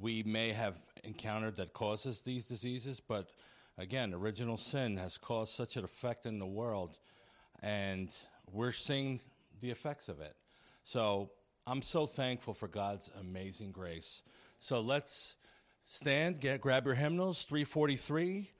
we 0.00 0.24
may 0.24 0.50
have 0.50 0.80
encountered 1.04 1.54
that 1.58 1.72
causes 1.72 2.22
these 2.22 2.44
diseases, 2.44 2.98
but 2.98 3.30
again, 3.78 4.12
original 4.14 4.56
sin 4.56 4.96
has 4.96 5.16
caused 5.16 5.52
such 5.52 5.76
an 5.76 5.84
effect 5.84 6.26
in 6.26 6.40
the 6.40 6.46
world, 6.46 6.98
and 7.62 8.08
we're 8.50 8.72
seeing 8.72 9.20
the 9.60 9.70
effects 9.70 10.08
of 10.08 10.20
it. 10.20 10.34
So 10.82 11.30
I'm 11.68 11.82
so 11.82 12.06
thankful 12.06 12.52
for 12.52 12.66
God's 12.66 13.12
amazing 13.20 13.70
grace. 13.70 14.22
So 14.58 14.80
let's 14.80 15.36
stand, 15.86 16.40
get 16.40 16.60
grab 16.60 16.84
your 16.84 16.96
hymnals, 16.96 17.44
343. 17.44 18.50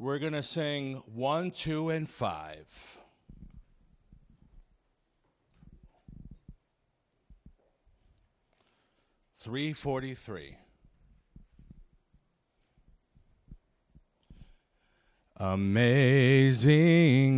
We're 0.00 0.18
going 0.18 0.32
to 0.32 0.42
sing 0.42 1.02
one, 1.04 1.50
two, 1.50 1.90
and 1.90 2.08
five. 2.08 2.66
Three 9.34 9.74
forty 9.74 10.14
three. 10.14 10.56
Amazing 15.36 15.82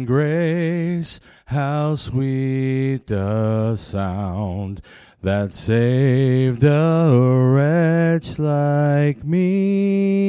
grace, 0.05 1.19
how 1.47 1.97
sweet 1.97 3.09
the 3.09 3.75
sound 3.75 4.83
that 5.21 5.53
saved 5.53 6.63
a 6.63 7.11
wretch 7.13 8.39
like 8.39 9.25
me. 9.25 10.23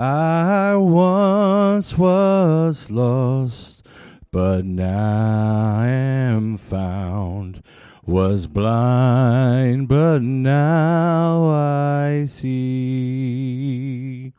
I 0.00 0.76
once 0.76 1.98
was 1.98 2.88
lost, 2.88 3.84
but 4.30 4.64
now 4.64 5.82
am 5.82 6.56
found. 6.56 7.64
Was 8.06 8.46
blind, 8.46 9.88
but 9.88 10.22
now 10.22 11.50
I 11.50 12.26
see. 12.26 14.32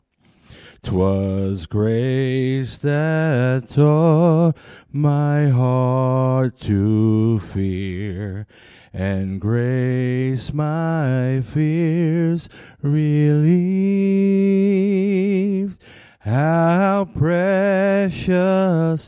'Twas 0.82 1.66
grace 1.66 2.78
that 2.78 3.68
taught 3.68 4.56
my 4.90 5.48
heart 5.48 6.58
to 6.60 7.38
fear 7.38 8.46
and 8.94 9.38
grace 9.38 10.54
my 10.54 11.42
fears 11.42 12.48
relieved. 12.80 14.29
How 16.24 17.08
precious 17.16 18.30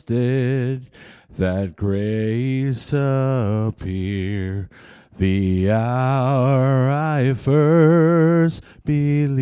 did 0.03 0.89
that 1.37 1.77
grace 1.77 2.91
appear 2.95 4.71
the 5.19 5.71
hour 5.71 6.91
I 6.91 7.35
first 7.35 8.65
believed. 8.87 9.37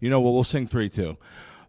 You 0.00 0.08
know 0.08 0.20
what? 0.20 0.34
We'll 0.34 0.44
sing 0.44 0.68
three 0.68 0.88
too. 0.88 1.16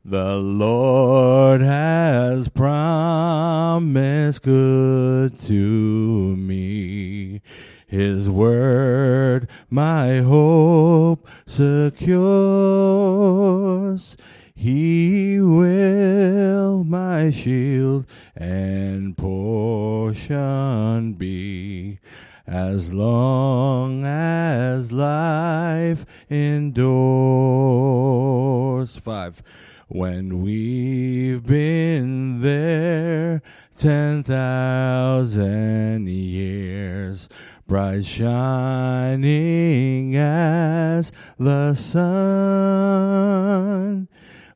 The 0.06 0.36
Lord 0.36 1.62
has 1.62 2.50
promised 2.50 4.44
good 4.44 5.40
to 5.40 6.36
me. 6.36 7.42
His 7.94 8.28
word 8.28 9.48
my 9.70 10.18
hope 10.22 11.28
secures. 11.46 12.08
He 14.56 15.40
will 15.40 16.84
my 16.86 17.30
shield 17.30 18.08
and 18.36 19.16
portion 19.16 21.14
be 21.14 22.00
as 22.48 22.92
long 22.92 24.04
as 24.08 24.92
life 24.92 26.08
endures. 26.32 26.98
Five. 28.98 29.44
When 29.90 30.42
we've 30.42 31.46
been 31.46 32.42
there 32.42 33.44
ten 33.76 34.24
thousand 34.24 36.08
years, 36.10 37.30
bright 37.68 38.06
shining 38.06 39.24
as 40.16 41.12
the 41.38 41.74
sun, 41.74 43.18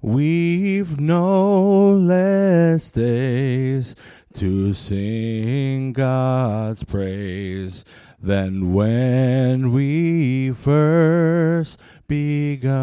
we've 0.01 0.99
no 0.99 1.91
less 1.93 2.89
days 2.89 3.95
to 4.33 4.73
sing 4.73 5.93
God's 5.93 6.83
praise 6.83 7.85
than 8.21 8.73
when 8.73 9.71
we 9.71 10.51
first 10.51 11.79
begun. 12.07 12.73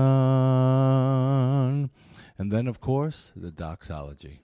And 2.37 2.51
then, 2.51 2.67
of 2.67 2.81
course, 2.81 3.31
the 3.37 3.51
doxology. 3.51 4.44